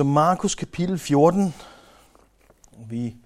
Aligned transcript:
Så 0.00 0.04
Markus 0.04 0.54
kapitel 0.54 0.98
14. 0.98 1.54
Vi 2.88 3.16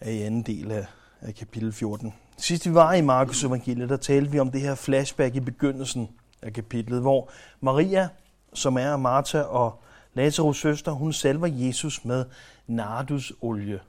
er 0.00 0.10
i 0.10 0.22
anden 0.22 0.42
del 0.42 0.72
af, 0.72 0.86
af 1.20 1.34
kapitel 1.34 1.72
14. 1.72 2.14
Sidst 2.36 2.68
vi 2.68 2.74
var 2.74 2.92
i 2.92 3.00
Markus 3.00 3.44
evangeliet, 3.44 3.88
der 3.88 3.96
talte 3.96 4.30
vi 4.30 4.38
om 4.38 4.50
det 4.50 4.60
her 4.60 4.74
flashback 4.74 5.34
i 5.34 5.40
begyndelsen 5.40 6.08
af 6.42 6.52
kapitlet, 6.52 7.00
hvor 7.00 7.30
Maria, 7.60 8.08
som 8.54 8.76
er 8.76 8.96
Martha 8.96 9.40
og 9.40 9.82
Lazarus 10.14 10.60
søster, 10.60 10.92
hun 10.92 11.12
salver 11.12 11.46
Jesus 11.46 12.04
med 12.04 12.24
nardusolie. 12.66 13.80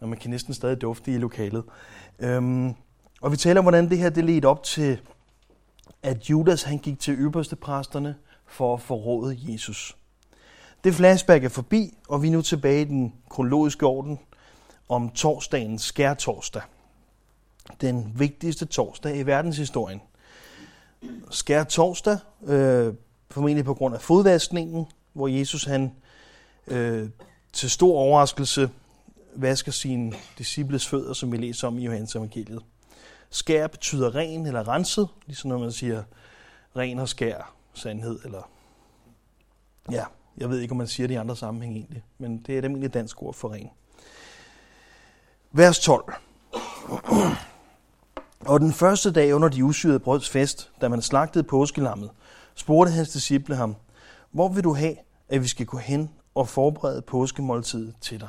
Og 0.00 0.08
man 0.08 0.18
kan 0.18 0.30
næsten 0.30 0.54
stadig 0.54 0.80
dufte 0.80 1.12
i 1.12 1.18
lokalet. 1.18 1.64
Øhm, 2.18 2.74
og 3.20 3.32
vi 3.32 3.36
taler 3.36 3.60
om, 3.60 3.64
hvordan 3.64 3.90
det 3.90 3.98
her 3.98 4.10
det 4.10 4.24
ledte 4.24 4.46
op 4.46 4.62
til, 4.62 5.00
at 6.02 6.30
Judas 6.30 6.62
han 6.62 6.78
gik 6.78 7.00
til 7.00 7.14
øverste 7.18 7.56
præsterne 7.56 8.14
for 8.46 8.74
at 8.74 8.80
forråde 8.80 9.38
Jesus. 9.52 9.97
Det 10.84 10.94
flashback 10.94 11.44
er 11.44 11.48
forbi, 11.48 11.98
og 12.08 12.22
vi 12.22 12.28
er 12.28 12.32
nu 12.32 12.42
tilbage 12.42 12.80
i 12.80 12.84
den 12.84 13.12
kronologiske 13.30 13.86
orden 13.86 14.18
om 14.88 15.10
torsdagen, 15.10 15.78
skærtorsdag. 15.78 16.62
Den 17.80 18.12
vigtigste 18.16 18.66
torsdag 18.66 19.16
i 19.16 19.22
verdenshistorien. 19.22 20.00
Skærtorsdag, 21.30 22.18
øh, 22.46 22.94
formentlig 23.30 23.64
på 23.64 23.74
grund 23.74 23.94
af 23.94 24.00
fodvaskningen, 24.00 24.86
hvor 25.12 25.28
Jesus 25.28 25.64
han 25.64 25.92
øh, 26.66 27.08
til 27.52 27.70
stor 27.70 27.98
overraskelse 27.98 28.70
vasker 29.34 29.72
sine 29.72 30.12
disciples 30.38 30.86
fødder, 30.86 31.12
som 31.12 31.32
vi 31.32 31.36
læser 31.36 31.66
om 31.66 31.78
i 31.78 31.84
Johannes 31.84 32.16
evangeliet. 32.16 32.62
Skær 33.30 33.66
betyder 33.66 34.14
ren 34.14 34.46
eller 34.46 34.68
renset, 34.68 35.08
ligesom 35.26 35.48
når 35.48 35.58
man 35.58 35.72
siger 35.72 36.02
ren 36.76 36.98
og 36.98 37.08
skær, 37.08 37.54
sandhed, 37.74 38.18
eller 38.24 38.50
ja, 39.90 40.04
jeg 40.40 40.50
ved 40.50 40.60
ikke, 40.60 40.72
om 40.72 40.78
man 40.78 40.86
siger 40.86 41.06
det 41.06 41.14
i 41.14 41.18
andre 41.18 41.36
sammenhæng 41.36 41.76
egentlig, 41.76 42.02
men 42.18 42.38
det 42.38 42.54
er 42.54 42.58
et 42.58 42.64
almindeligt 42.64 42.94
dansk 42.94 43.22
ord 43.22 43.34
for 43.34 43.52
ren. 43.52 43.70
Vers 45.52 45.78
12. 45.78 46.14
Og 48.40 48.60
den 48.60 48.72
første 48.72 49.12
dag 49.12 49.34
under 49.34 49.48
de 49.48 49.64
usyrede 49.64 50.00
brøds 50.00 50.28
fest, 50.28 50.70
da 50.80 50.88
man 50.88 51.02
slagtede 51.02 51.44
påskelammet, 51.44 52.10
spurgte 52.54 52.92
hans 52.92 53.08
disciple 53.08 53.56
ham, 53.56 53.76
hvor 54.30 54.48
vil 54.48 54.64
du 54.64 54.74
have, 54.74 54.96
at 55.28 55.42
vi 55.42 55.48
skal 55.48 55.66
gå 55.66 55.76
hen 55.76 56.10
og 56.34 56.48
forberede 56.48 57.02
påskemåltidet 57.02 57.94
til 58.00 58.20
dig? 58.20 58.28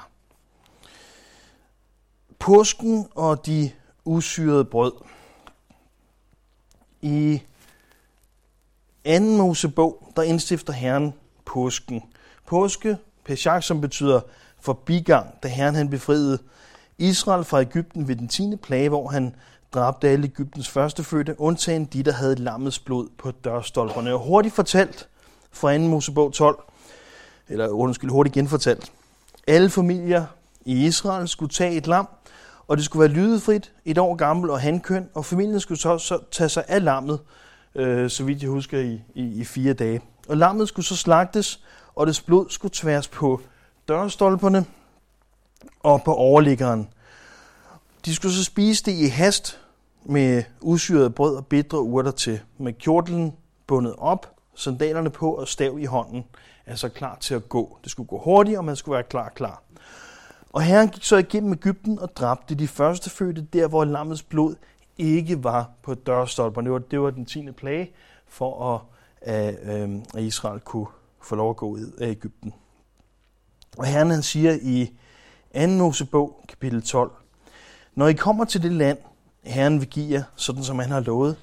Påsken 2.40 3.08
og 3.16 3.46
de 3.46 3.72
usyrede 4.06 4.66
brød. 4.66 4.94
I 7.02 7.42
anden 9.06 9.38
Mosebog, 9.38 10.12
der 10.16 10.24
indstifter 10.24 10.74
Herren 10.74 11.14
påsken. 11.50 12.04
Påske, 12.48 12.98
Pesach, 13.26 13.68
som 13.68 13.82
betyder 13.82 14.22
forbigang, 14.60 15.28
da 15.44 15.48
Herren 15.48 15.76
han 15.76 15.90
befriede 15.90 16.38
Israel 16.98 17.44
fra 17.44 17.62
Ægypten 17.62 18.08
ved 18.08 18.16
den 18.16 18.28
10. 18.28 18.56
plage, 18.64 18.90
hvor 18.90 19.08
han 19.08 19.36
dræbte 19.74 20.10
alle 20.10 20.26
Ægyptens 20.26 20.70
førstefødte, 20.70 21.42
undtagen 21.42 21.86
de, 21.86 22.04
der 22.04 22.12
havde 22.12 22.36
lammets 22.36 22.80
blod 22.80 23.08
på 23.18 23.32
dørstolperne. 23.32 24.14
Og 24.14 24.20
hurtigt 24.20 24.56
fortalt 24.56 25.08
fra 25.52 25.78
2. 25.78 25.84
Mosebog 25.84 26.34
12, 26.34 26.64
eller 27.50 27.68
undskyld, 27.68 28.10
hurtigt 28.10 28.34
genfortalt. 28.34 28.92
Alle 29.48 29.70
familier 29.70 30.26
i 30.66 30.86
Israel 30.86 31.28
skulle 31.28 31.54
tage 31.54 31.76
et 31.76 31.88
lam, 31.88 32.08
og 32.68 32.78
det 32.78 32.86
skulle 32.86 33.02
være 33.02 33.18
lydefrit, 33.18 33.72
et 33.86 33.98
år 33.98 34.16
gammel 34.16 34.50
og 34.50 34.62
hankøn, 34.62 35.10
og 35.14 35.26
familien 35.26 35.60
skulle 35.60 35.80
så, 35.80 35.98
så 35.98 36.20
tage 36.32 36.50
sig 36.50 36.64
af 36.68 36.84
lammet, 36.84 37.20
øh, 37.76 38.10
så 38.10 38.24
vidt 38.24 38.42
jeg 38.42 38.50
husker, 38.50 38.80
i, 38.80 39.02
i, 39.16 39.42
i 39.42 39.44
fire 39.44 39.74
dage. 39.74 40.02
Og 40.30 40.38
lammet 40.38 40.68
skulle 40.68 40.86
så 40.86 40.96
slagtes, 40.96 41.64
og 41.96 42.08
dets 42.08 42.22
blod 42.22 42.46
skulle 42.50 42.72
tværs 42.76 43.08
på 43.08 43.42
dørstolperne 43.88 44.66
og 45.80 46.04
på 46.04 46.14
overliggeren. 46.14 46.90
De 48.06 48.16
skulle 48.16 48.34
så 48.34 48.44
spise 48.44 48.84
det 48.84 48.92
i 48.92 49.08
hast 49.08 49.60
med 50.06 50.44
usyret 50.62 51.16
brød 51.16 51.36
og 51.36 51.46
bitre 51.46 51.82
urter 51.82 52.12
til, 52.12 52.40
med 52.58 52.74
kjortlen 52.74 53.34
bundet 53.68 53.96
op, 53.98 54.36
sandalerne 54.56 55.10
på 55.10 55.34
og 55.34 55.48
stav 55.48 55.80
i 55.80 55.86
hånden, 55.86 56.24
altså 56.66 56.90
klar 56.90 57.18
til 57.20 57.36
at 57.36 57.50
gå. 57.50 57.78
Det 57.84 57.92
skulle 57.92 58.08
gå 58.08 58.20
hurtigt, 58.20 58.58
og 58.58 58.66
man 58.66 58.76
skulle 58.76 58.94
være 58.94 59.04
klar, 59.04 59.30
klar. 59.30 59.62
Og 60.54 60.62
herren 60.62 60.90
gik 60.90 61.04
så 61.04 61.18
igennem 61.18 61.54
Ægypten 61.54 62.00
og 62.00 62.16
dræbte 62.16 62.56
de 62.56 62.68
første 62.68 63.10
fødte 63.10 63.42
der, 63.42 63.68
hvor 63.68 63.86
lammets 63.86 64.24
blod 64.24 64.56
ikke 64.98 65.44
var 65.44 65.70
på 65.84 65.94
dørstolperne. 65.94 66.66
Det 66.66 66.74
var, 66.74 66.80
det 66.80 67.02
var 67.02 67.10
den 67.10 67.26
10. 67.26 67.52
plage 67.52 67.92
for 68.28 68.76
at 68.76 68.82
at, 69.22 69.56
øh, 69.64 69.90
at 70.16 70.24
Israel 70.24 70.60
kunne 70.60 70.88
få 71.22 71.36
lov 71.36 71.50
at 71.50 71.58
gå 71.58 71.68
ud 71.68 71.92
af 72.02 72.08
Ægypten. 72.08 72.54
Og 73.78 73.86
Herren 73.86 74.10
han 74.10 74.24
siger 74.24 74.58
i 74.62 74.92
2. 75.56 75.68
Mosebog, 75.68 76.46
kapitel 76.50 76.82
12, 76.82 77.12
Når 77.96 78.08
I 78.08 78.14
kommer 78.14 78.46
til 78.46 78.64
det 78.64 78.72
land, 78.72 78.98
Herren 79.44 79.80
vil 79.80 79.90
give 79.90 80.12
jer, 80.12 80.24
sådan 80.36 80.64
som 80.64 80.80
han 80.80 80.92
har 80.92 81.00
lovet, 81.00 81.38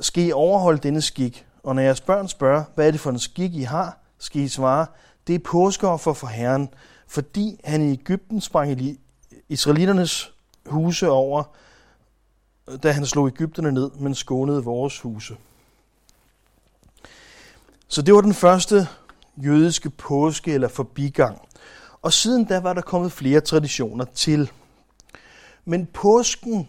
skal 0.00 0.24
I 0.24 0.32
overholde 0.32 0.78
denne 0.78 1.00
skik. 1.00 1.46
Og 1.62 1.74
når 1.74 1.82
jeres 1.82 2.00
børn 2.00 2.28
spørger, 2.28 2.64
hvad 2.74 2.86
er 2.86 2.90
det 2.90 3.00
for 3.00 3.10
en 3.10 3.18
skik, 3.18 3.54
I 3.54 3.62
har, 3.62 3.98
skal 4.18 4.42
I 4.42 4.48
svare, 4.48 4.86
det 5.26 5.34
er 5.34 5.38
påskeoffer 5.38 6.12
for 6.12 6.26
Herren, 6.26 6.68
fordi 7.06 7.60
han 7.64 7.88
i 7.88 7.92
Ægypten 7.92 8.40
sprang 8.40 8.80
i 8.80 9.00
israeliternes 9.48 10.32
huse 10.66 11.10
over, 11.10 11.42
da 12.82 12.92
han 12.92 13.06
slog 13.06 13.28
Ægypterne 13.28 13.72
ned, 13.72 13.90
men 13.90 14.14
skånede 14.14 14.64
vores 14.64 15.00
huse. 15.00 15.36
Så 17.92 18.02
det 18.02 18.14
var 18.14 18.20
den 18.20 18.34
første 18.34 18.88
jødiske 19.36 19.90
påske 19.90 20.52
eller 20.52 20.68
forbigang. 20.68 21.38
Og 22.02 22.12
siden 22.12 22.44
da 22.44 22.60
var 22.60 22.72
der 22.72 22.80
kommet 22.80 23.12
flere 23.12 23.40
traditioner 23.40 24.04
til. 24.14 24.50
Men 25.64 25.86
påsken 25.86 26.68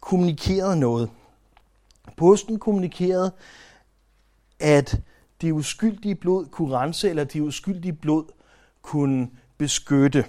kommunikerede 0.00 0.76
noget. 0.76 1.10
Påsken 2.16 2.58
kommunikerede, 2.58 3.32
at 4.60 5.00
det 5.40 5.52
uskyldige 5.52 6.14
blod 6.14 6.46
kunne 6.46 6.76
rense, 6.76 7.10
eller 7.10 7.24
det 7.24 7.40
uskyldige 7.40 7.92
blod 7.92 8.24
kunne 8.82 9.28
beskytte. 9.58 10.24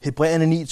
Hebræerne 0.00 0.62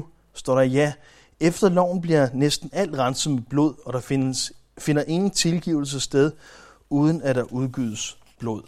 9:22 0.00 0.04
står 0.34 0.54
der, 0.54 0.62
ja, 0.62 0.92
efter 1.40 1.68
loven 1.68 2.00
bliver 2.00 2.28
næsten 2.32 2.70
alt 2.72 2.98
renset 2.98 3.32
med 3.32 3.42
blod, 3.42 3.74
og 3.86 3.92
der 3.92 4.00
findes, 4.00 4.52
finder 4.78 5.02
ingen 5.02 5.30
tilgivelse 5.30 6.00
sted, 6.00 6.32
uden 6.90 7.22
at 7.22 7.36
der 7.36 7.42
udgydes 7.42 8.18
blod. 8.38 8.62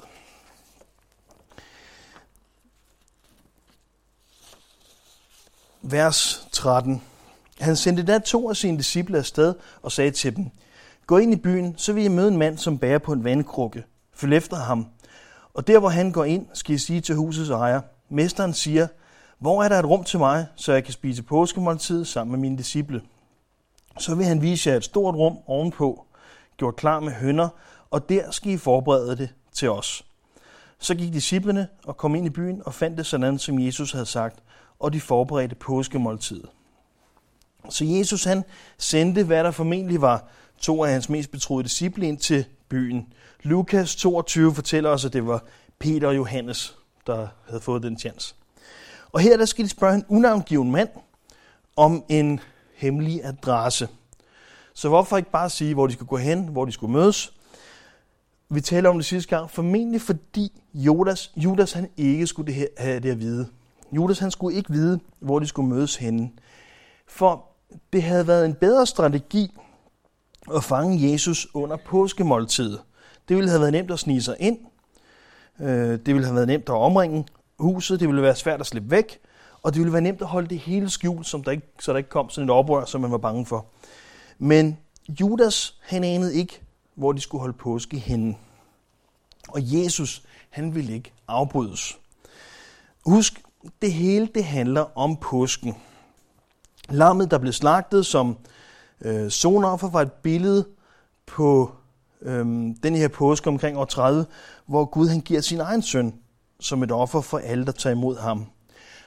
Vers 5.82 6.48
13. 6.52 7.02
Han 7.60 7.76
sendte 7.76 8.02
da 8.02 8.18
to 8.18 8.50
af 8.50 8.56
sine 8.56 8.78
disciple 8.78 9.18
afsted 9.18 9.54
og 9.82 9.92
sagde 9.92 10.10
til 10.10 10.36
dem, 10.36 10.50
Gå 11.06 11.18
ind 11.18 11.32
i 11.32 11.36
byen, 11.36 11.78
så 11.78 11.92
vil 11.92 12.04
I 12.04 12.08
møde 12.08 12.28
en 12.28 12.36
mand, 12.36 12.58
som 12.58 12.78
bærer 12.78 12.98
på 12.98 13.12
en 13.12 13.24
vandkrukke. 13.24 13.84
Følg 14.14 14.36
efter 14.36 14.56
ham. 14.56 14.86
Og 15.54 15.66
der, 15.66 15.78
hvor 15.78 15.88
han 15.88 16.12
går 16.12 16.24
ind, 16.24 16.46
skal 16.52 16.74
I 16.74 16.78
sige 16.78 17.00
til 17.00 17.14
husets 17.14 17.50
ejer, 17.50 17.80
Mesteren 18.08 18.54
siger, 18.54 18.86
hvor 19.38 19.62
er 19.62 19.68
der 19.68 19.78
et 19.78 19.84
rum 19.84 20.04
til 20.04 20.18
mig, 20.18 20.46
så 20.56 20.72
jeg 20.72 20.84
kan 20.84 20.92
spise 20.92 21.22
påskemåltid 21.22 22.04
sammen 22.04 22.30
med 22.30 22.40
mine 22.40 22.58
disciple? 22.58 23.02
Så 23.98 24.14
vil 24.14 24.26
han 24.26 24.42
vise 24.42 24.70
jer 24.70 24.76
et 24.76 24.84
stort 24.84 25.14
rum 25.14 25.36
ovenpå, 25.46 26.06
gjort 26.56 26.76
klar 26.76 27.00
med 27.00 27.12
hønder 27.12 27.48
og 27.90 28.08
der 28.08 28.30
skal 28.30 28.52
I 28.52 28.56
forberede 28.56 29.16
det 29.16 29.28
til 29.52 29.70
os. 29.70 30.04
Så 30.78 30.94
gik 30.94 31.12
disciplene 31.12 31.68
og 31.84 31.96
kom 31.96 32.14
ind 32.14 32.26
i 32.26 32.30
byen 32.30 32.62
og 32.64 32.74
fandt 32.74 32.98
det 32.98 33.06
sådan, 33.06 33.38
som 33.38 33.58
Jesus 33.58 33.92
havde 33.92 34.06
sagt, 34.06 34.38
og 34.78 34.92
de 34.92 35.00
forberedte 35.00 35.54
påskemåltidet. 35.54 36.48
Så 37.68 37.84
Jesus 37.84 38.24
han 38.24 38.44
sendte, 38.78 39.24
hvad 39.24 39.44
der 39.44 39.50
formentlig 39.50 40.00
var 40.00 40.28
to 40.58 40.84
af 40.84 40.92
hans 40.92 41.08
mest 41.08 41.30
betroede 41.30 41.64
disciple 41.64 42.08
ind 42.08 42.18
til 42.18 42.44
byen. 42.68 43.12
Lukas 43.42 43.96
22 43.96 44.54
fortæller 44.54 44.90
os, 44.90 45.04
at 45.04 45.12
det 45.12 45.26
var 45.26 45.44
Peter 45.78 46.08
og 46.08 46.16
Johannes, 46.16 46.76
der 47.06 47.28
havde 47.48 47.60
fået 47.60 47.82
den 47.82 47.98
chance. 47.98 48.34
Og 49.12 49.20
her 49.20 49.36
der 49.36 49.44
skal 49.44 49.64
de 49.64 49.70
spørge 49.70 49.94
en 49.94 50.04
unavngiven 50.08 50.70
mand 50.70 50.88
om 51.76 52.04
en 52.08 52.40
hemmelig 52.74 53.24
adresse. 53.24 53.88
Så 54.74 54.88
hvorfor 54.88 55.16
ikke 55.16 55.30
bare 55.30 55.50
sige, 55.50 55.74
hvor 55.74 55.86
de 55.86 55.92
skulle 55.92 56.08
gå 56.08 56.16
hen, 56.16 56.48
hvor 56.48 56.64
de 56.64 56.72
skulle 56.72 56.92
mødes, 56.92 57.32
vi 58.48 58.60
taler 58.60 58.90
om 58.90 58.96
det 58.96 59.04
sidste 59.04 59.36
gang, 59.36 59.50
formentlig 59.50 60.00
fordi 60.00 60.62
Judas, 60.74 61.32
Judas 61.36 61.72
han 61.72 61.88
ikke 61.96 62.26
skulle 62.26 62.46
det 62.46 62.54
her, 62.54 62.66
have 62.78 63.00
det 63.00 63.10
at 63.10 63.20
vide. 63.20 63.48
Judas 63.92 64.18
han 64.18 64.30
skulle 64.30 64.56
ikke 64.56 64.72
vide, 64.72 65.00
hvor 65.20 65.38
de 65.38 65.46
skulle 65.46 65.68
mødes 65.68 65.96
henne. 65.96 66.30
For 67.06 67.44
det 67.92 68.02
havde 68.02 68.26
været 68.26 68.46
en 68.46 68.54
bedre 68.54 68.86
strategi 68.86 69.54
at 70.54 70.64
fange 70.64 71.12
Jesus 71.12 71.46
under 71.54 71.76
påskemåltidet. 71.76 72.80
Det 73.28 73.36
ville 73.36 73.50
have 73.50 73.60
været 73.60 73.72
nemt 73.72 73.90
at 73.90 73.98
snige 73.98 74.22
sig 74.22 74.36
ind. 74.38 74.58
Øh, 75.60 75.68
det 75.90 76.06
ville 76.06 76.24
have 76.24 76.34
været 76.34 76.48
nemt 76.48 76.68
at 76.68 76.74
omringe 76.74 77.26
huset. 77.58 78.00
Det 78.00 78.08
ville 78.08 78.22
være 78.22 78.36
svært 78.36 78.60
at 78.60 78.66
slippe 78.66 78.90
væk. 78.90 79.18
Og 79.62 79.72
det 79.72 79.80
ville 79.80 79.92
være 79.92 80.02
nemt 80.02 80.20
at 80.20 80.26
holde 80.26 80.48
det 80.48 80.58
hele 80.58 80.90
skjult, 80.90 81.26
som 81.26 81.44
der 81.44 81.50
ikke, 81.50 81.66
så 81.80 81.92
der 81.92 81.98
ikke 81.98 82.10
kom 82.10 82.30
sådan 82.30 82.48
et 82.48 82.54
oprør, 82.54 82.84
som 82.84 83.00
man 83.00 83.10
var 83.10 83.18
bange 83.18 83.46
for. 83.46 83.66
Men 84.38 84.78
Judas, 85.20 85.74
han 85.82 86.04
anede 86.04 86.34
ikke, 86.34 86.65
hvor 86.96 87.12
de 87.12 87.20
skulle 87.20 87.40
holde 87.40 87.56
påske 87.56 87.98
henne. 87.98 88.36
Og 89.48 89.60
Jesus, 89.62 90.22
han 90.50 90.74
ville 90.74 90.92
ikke 90.92 91.12
afbrydes. 91.28 91.98
Husk, 93.06 93.42
det 93.82 93.92
hele 93.92 94.28
det 94.34 94.44
handler 94.44 94.98
om 94.98 95.16
påsken. 95.16 95.74
Lammet, 96.88 97.30
der 97.30 97.38
blev 97.38 97.52
slagtet 97.52 98.06
som 98.06 98.36
øh, 99.00 99.30
sonoffer, 99.30 99.90
var 99.90 100.02
et 100.02 100.12
billede 100.12 100.66
på 101.26 101.72
øh, 102.22 102.46
den 102.82 102.96
her 102.96 103.08
påske 103.08 103.48
omkring 103.48 103.78
år 103.78 103.84
30, 103.84 104.26
hvor 104.66 104.84
Gud 104.84 105.08
han 105.08 105.20
giver 105.20 105.40
sin 105.40 105.60
egen 105.60 105.82
søn 105.82 106.14
som 106.60 106.82
et 106.82 106.92
offer 106.92 107.20
for 107.20 107.38
alle, 107.38 107.66
der 107.66 107.72
tager 107.72 107.96
imod 107.96 108.18
ham. 108.18 108.46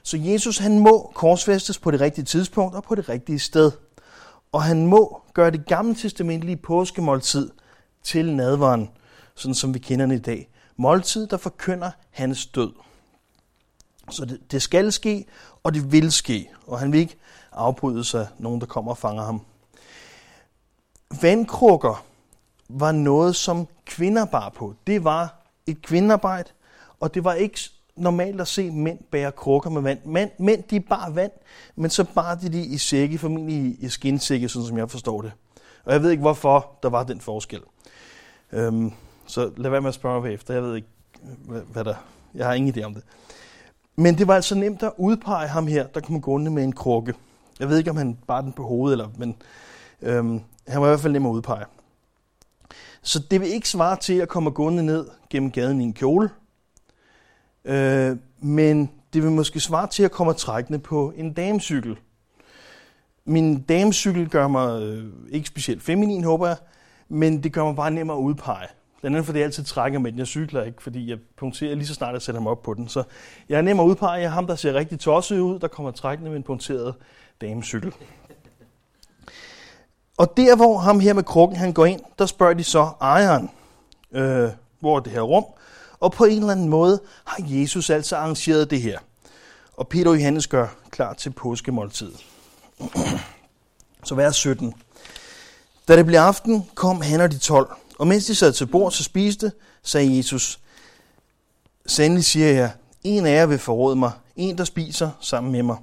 Så 0.04 0.18
Jesus 0.18 0.58
han 0.58 0.80
må 0.80 1.12
korsfæstes 1.16 1.80
på 1.80 1.92
det 1.92 2.02
rigtige 2.02 2.26
tidspunkt 2.26 2.76
og 2.76 2.84
på 2.84 2.96
det 2.96 3.10
rigtige 3.10 3.40
sted. 3.40 3.72
Og 4.52 4.64
han 4.64 4.88
må 4.88 5.22
gøre 5.34 5.52
det 5.52 5.66
gamle 5.66 5.96
testamentlige 5.96 6.58
påskemåltid 6.58 7.50
til 8.10 8.34
nadvaren, 8.34 8.90
sådan 9.36 9.56
som 9.56 9.74
vi 9.74 9.80
kender 9.80 10.06
den 10.06 10.16
i 10.16 10.20
dag. 10.20 10.50
Måltid, 10.78 11.28
der 11.28 11.38
forkynder 11.38 11.92
hans 12.12 12.46
død. 12.46 12.72
Så 14.10 14.26
det, 14.26 14.52
det 14.52 14.62
skal 14.62 14.92
ske, 14.92 15.26
og 15.64 15.74
det 15.74 15.92
vil 15.92 16.12
ske, 16.12 16.50
og 16.68 16.80
han 16.80 16.92
vil 16.92 17.00
ikke 17.00 17.16
afbryde 17.52 18.04
sig 18.04 18.28
nogen, 18.38 18.62
der 18.62 18.68
kommer 18.68 18.92
og 18.92 18.98
fanger 18.98 19.24
ham. 19.24 19.42
Vandkrukker 21.22 22.06
var 22.70 22.92
noget, 22.92 23.36
som 23.36 23.68
kvinder 23.86 24.26
bar 24.26 24.50
på. 24.50 24.76
Det 24.88 25.04
var 25.04 25.36
et 25.68 25.82
kvindearbejde, 25.82 26.50
og 27.00 27.14
det 27.14 27.24
var 27.24 27.34
ikke 27.34 27.60
normalt 27.96 28.42
at 28.42 28.48
se 28.48 28.72
mænd 28.72 29.00
bære 29.12 29.32
krukker 29.32 29.70
med 29.70 29.82
vand. 29.82 30.00
Mænd, 30.06 30.32
mænd 30.40 30.64
de 30.64 30.80
bar 30.80 31.10
vand, 31.10 31.32
men 31.76 31.90
så 31.90 32.04
bar 32.04 32.36
de 32.36 32.50
det 32.50 32.66
i 32.66 32.78
sække, 32.78 33.18
formentlig 33.18 33.56
i, 33.56 33.86
i 33.86 33.90
skinsække, 33.90 34.50
sådan 34.50 34.68
som 34.68 34.78
jeg 34.78 34.90
forstår 34.90 35.22
det. 35.22 35.32
Og 35.86 35.94
jeg 35.94 36.04
ved 36.04 36.12
ikke, 36.12 36.22
hvorfor 36.22 36.72
der 36.84 36.90
var 36.90 37.04
den 37.04 37.22
forskel. 37.22 37.62
Øhm, 38.52 38.92
så 39.26 39.52
lad 39.58 39.72
være 39.72 39.82
med 39.82 39.88
at 39.88 39.94
spørge 39.94 40.32
efter. 40.32 40.54
Jeg 40.54 40.64
ved 40.64 40.76
ikke, 40.76 40.88
hvad, 41.22 41.62
hvad 41.62 41.84
der... 41.84 41.96
Jeg 42.34 42.46
har 42.46 42.54
ingen 42.54 42.74
idé 42.78 42.84
om 42.84 42.94
det. 42.94 43.04
Men 43.96 44.18
det 44.18 44.28
var 44.28 44.36
altså 44.36 44.56
nemt 44.56 44.84
at 44.84 44.92
udpege 44.98 45.48
ham 45.48 45.68
her, 45.68 45.88
der 45.88 46.00
kom 46.00 46.22
gående 46.22 46.52
med 46.52 46.64
en 46.64 46.72
krukke. 46.72 47.14
Jeg 47.60 47.70
ved 47.70 47.78
ikke, 47.78 47.90
om 47.90 47.98
han 47.98 48.18
bar 48.28 48.42
den 48.42 48.54
på 48.54 48.64
hovedet, 48.64 48.94
eller, 48.94 49.10
men 49.18 49.36
øhm, 50.02 50.42
han 50.68 50.82
var 50.82 50.88
i 50.88 50.90
hvert 50.90 51.00
fald 51.00 51.14
nem 51.14 51.26
at 51.26 51.30
udpege. 51.30 51.66
Så 53.02 53.20
det 53.32 53.42
vil 53.42 53.54
ikke 53.54 53.70
svare 53.70 53.98
til 53.98 54.14
at 54.14 54.30
komme 54.30 54.50
gående 54.50 54.84
ned 54.84 55.08
gennem 55.30 55.52
gaden 55.52 55.82
i 55.82 55.84
en 55.84 55.94
kjole, 55.94 56.30
øh, 57.66 58.18
men 58.40 58.92
det 59.14 59.24
vil 59.24 59.32
måske 59.32 59.60
svare 59.60 59.88
til 59.88 60.04
at 60.04 60.12
komme 60.12 60.34
trækkende 60.34 60.80
på 60.80 61.14
en 61.16 61.34
damecykel. 61.34 61.98
Min 63.26 63.62
damecykel 63.62 64.30
gør 64.30 64.48
mig 64.48 64.82
øh, 64.82 65.06
ikke 65.30 65.48
specielt 65.48 65.84
feminin, 65.84 66.24
håber 66.24 66.48
jeg, 66.48 66.58
men 67.10 67.44
det 67.44 67.54
gør 67.54 67.64
mig 67.64 67.76
bare 67.76 67.92
nemmere 67.92 68.18
at 68.18 68.22
udpege. 68.22 68.68
Blandt 69.02 69.16
andet 69.16 69.26
fordi 69.26 69.40
jeg 69.40 69.46
altid 69.46 69.64
trækker 69.64 70.00
med 70.00 70.12
den. 70.12 70.20
Jeg 70.20 70.28
cykler 70.28 70.64
ikke, 70.64 70.84
fordi 70.84 71.10
jeg 71.10 71.18
punkterer 71.38 71.76
lige 71.76 71.88
så 71.88 71.94
snart 71.94 72.14
jeg 72.14 72.22
sætter 72.22 72.42
mig 72.42 72.52
op 72.52 72.62
på 72.62 72.74
den. 72.74 72.88
Så 72.88 73.04
jeg 73.50 73.58
er 73.58 73.62
nem 73.62 73.80
at 73.80 73.84
udpege. 73.84 74.12
Jeg 74.12 74.24
er 74.24 74.30
ham, 74.30 74.48
der 74.48 74.56
ser 74.56 74.74
rigtig 74.74 75.00
tosset 75.00 75.40
ud, 75.40 75.60
der 75.60 75.68
kommer 75.68 75.92
trækkende 75.92 76.32
med 76.32 76.38
en 76.38 76.44
punkteret 76.44 76.96
damecykel. 77.42 77.94
Og 80.18 80.38
der, 80.38 80.56
hvor 80.56 80.78
ham 80.78 81.00
her 81.00 81.14
med 81.14 81.24
krukken, 81.24 81.58
han 81.58 81.74
går 81.74 81.86
ind, 81.86 82.02
der 82.20 82.26
spørger 82.26 82.54
de 82.54 82.64
så 82.64 82.90
ejeren, 83.02 83.50
øh, 84.12 84.50
hvor 84.80 84.96
er 84.96 85.00
det 85.00 85.12
her 85.12 85.22
rum? 85.22 85.46
Og 86.00 86.12
på 86.12 86.26
en 86.26 86.38
eller 86.38 86.52
anden 86.52 86.70
måde 86.70 87.00
har 87.26 87.44
Jesus 87.48 87.90
altså 87.90 88.16
arrangeret 88.16 88.70
det 88.72 88.82
her. 88.82 89.00
Og 89.74 89.88
Peter 89.88 90.10
og 90.10 90.16
Johannes 90.16 90.48
gør 90.48 90.68
klar 90.92 91.14
til 91.14 91.30
påskemåltid. 91.30 92.12
Så 94.04 94.16
vers 94.16 94.36
17. 94.36 94.74
Da 95.90 95.96
det 95.96 96.06
blev 96.06 96.20
aften, 96.20 96.66
kom 96.76 97.02
han 97.02 97.22
og 97.22 97.32
de 97.32 97.38
tolv. 97.38 97.68
Og 98.00 98.08
mens 98.08 98.26
de 98.26 98.36
sad 98.36 98.54
til 98.54 98.66
bord 98.66 98.92
så 98.92 99.04
spiste, 99.04 99.52
sagde 99.84 100.18
Jesus, 100.18 100.60
Sandelig 101.86 102.26
siger 102.26 102.52
jeg, 102.52 102.72
en 103.04 103.26
af 103.26 103.32
jer 103.32 103.46
vil 103.46 103.60
forråde 103.60 103.96
mig, 103.96 104.12
en 104.36 104.58
der 104.58 104.64
spiser 104.64 105.12
sammen 105.22 105.52
med 105.52 105.64
mig. 105.64 105.78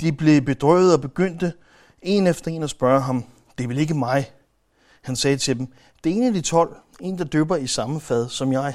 De 0.00 0.12
blev 0.12 0.42
bedrøvet 0.42 0.92
og 0.94 1.00
begyndte 1.00 1.52
en 2.02 2.26
efter 2.26 2.50
en 2.50 2.62
at 2.62 2.70
spørge 2.70 3.00
ham, 3.00 3.24
det 3.58 3.64
er 3.64 3.68
vel 3.68 3.78
ikke 3.78 3.94
mig? 3.94 4.30
Han 5.02 5.16
sagde 5.16 5.36
til 5.36 5.58
dem, 5.58 5.66
det 6.04 6.12
er 6.12 6.16
en 6.16 6.22
af 6.22 6.32
de 6.32 6.40
tolv, 6.40 6.76
en 7.00 7.18
der 7.18 7.24
døber 7.24 7.56
i 7.56 7.66
samme 7.66 8.00
fad 8.00 8.28
som 8.28 8.52
jeg. 8.52 8.74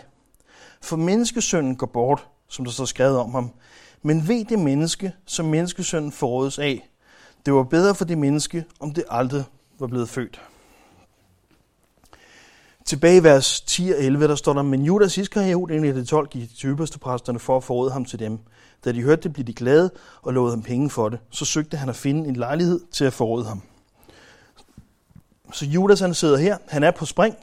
For 0.82 0.96
menneskesønnen 0.96 1.76
går 1.76 1.88
bort, 1.88 2.28
som 2.48 2.66
der 2.66 2.72
står 2.72 2.86
skrevet 2.86 3.18
om 3.18 3.32
ham. 3.32 3.52
Men 4.02 4.28
ved 4.28 4.46
det 4.46 4.60
menneske, 4.60 5.14
som 5.26 5.46
menneskesønnen 5.46 6.12
forrådes 6.12 6.60
af. 6.60 6.90
Det 7.46 7.54
var 7.54 7.64
bedre 7.64 7.96
for 7.96 8.06
det 8.06 8.18
menneske, 8.18 8.66
om 8.80 8.94
det 8.94 9.04
aldrig 9.10 9.44
var 9.80 9.88
blevet 9.88 10.10
født. 10.10 10.42
Tilbage 12.86 13.18
i 13.18 13.24
vers 13.24 13.62
10 13.62 13.90
og 13.90 14.04
11, 14.04 14.28
der 14.28 14.36
står 14.36 14.54
der, 14.54 14.62
men 14.62 14.82
Judas 14.82 15.18
Iskariot, 15.18 15.72
en 15.72 15.86
af 15.86 15.94
de 15.94 16.06
12, 16.06 16.28
gik 16.28 16.50
til 16.58 17.00
præsterne 17.02 17.40
for 17.40 17.58
at 17.58 17.64
forråde 17.64 17.92
ham 17.92 18.06
til 18.06 18.20
dem. 18.20 18.40
Da 18.86 18.92
de 18.92 19.02
hørte 19.02 19.22
det, 19.22 19.34
blev 19.34 19.46
de 19.46 19.54
glade 19.54 19.92
og 20.22 20.34
lovede 20.34 20.52
ham 20.52 20.64
penge 20.64 20.90
for 20.90 21.10
det. 21.10 21.20
Så 21.30 21.46
søgte 21.46 21.78
han 21.78 21.90
at 21.90 21.96
finde 21.96 22.30
en 22.30 22.36
lejlighed 22.36 22.82
til 22.92 23.06
at 23.06 23.14
forråde 23.14 23.46
ham. 23.46 23.62
Så 25.54 25.66
Judas 25.66 26.00
han 26.00 26.14
sidder 26.14 26.38
her, 26.38 26.58
han 26.68 26.84
er 26.84 26.92
på 26.92 27.06
spring, 27.06 27.36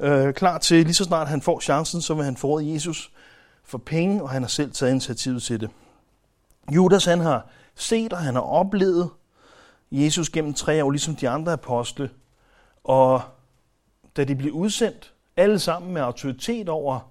øh, 0.00 0.34
klar 0.34 0.58
til 0.58 0.84
lige 0.84 0.94
så 0.94 1.04
snart 1.04 1.28
han 1.28 1.42
får 1.42 1.60
chancen, 1.60 2.02
så 2.02 2.14
vil 2.14 2.24
han 2.24 2.36
forråde 2.36 2.72
Jesus 2.72 3.10
for 3.64 3.78
penge, 3.78 4.22
og 4.22 4.30
han 4.30 4.42
har 4.42 4.48
selv 4.48 4.72
taget 4.72 4.90
initiativet 4.90 5.42
til 5.42 5.60
det. 5.60 5.70
Judas 6.74 7.04
han 7.04 7.20
har 7.20 7.46
set 7.74 8.12
og 8.12 8.18
han 8.18 8.34
har 8.34 8.42
oplevet 8.42 9.10
Jesus 9.90 10.30
gennem 10.30 10.54
tre 10.54 10.84
år, 10.84 10.90
ligesom 10.90 11.16
de 11.16 11.28
andre 11.28 11.52
apostle, 11.52 12.10
og 12.84 13.22
da 14.16 14.24
de 14.24 14.34
blev 14.34 14.52
udsendt, 14.52 15.12
alle 15.36 15.58
sammen 15.58 15.94
med 15.94 16.02
autoritet 16.02 16.68
over 16.68 17.10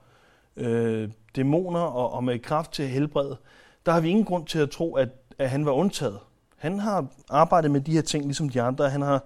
øh, 0.55 1.09
dæmoner 1.35 1.79
og, 1.79 2.13
og 2.13 2.23
med 2.23 2.39
kraft 2.39 2.71
til 2.71 2.83
at 2.83 2.89
helbrede, 2.89 3.37
der 3.85 3.91
har 3.91 3.99
vi 3.99 4.09
ingen 4.09 4.25
grund 4.25 4.47
til 4.47 4.59
at 4.59 4.69
tro, 4.69 4.95
at, 4.95 5.09
at 5.37 5.49
han 5.49 5.65
var 5.65 5.71
undtaget. 5.71 6.19
Han 6.57 6.79
har 6.79 7.07
arbejdet 7.29 7.71
med 7.71 7.81
de 7.81 7.91
her 7.91 8.01
ting, 8.01 8.23
ligesom 8.23 8.49
de 8.49 8.61
andre. 8.61 8.89
Han 8.89 9.01
har 9.01 9.23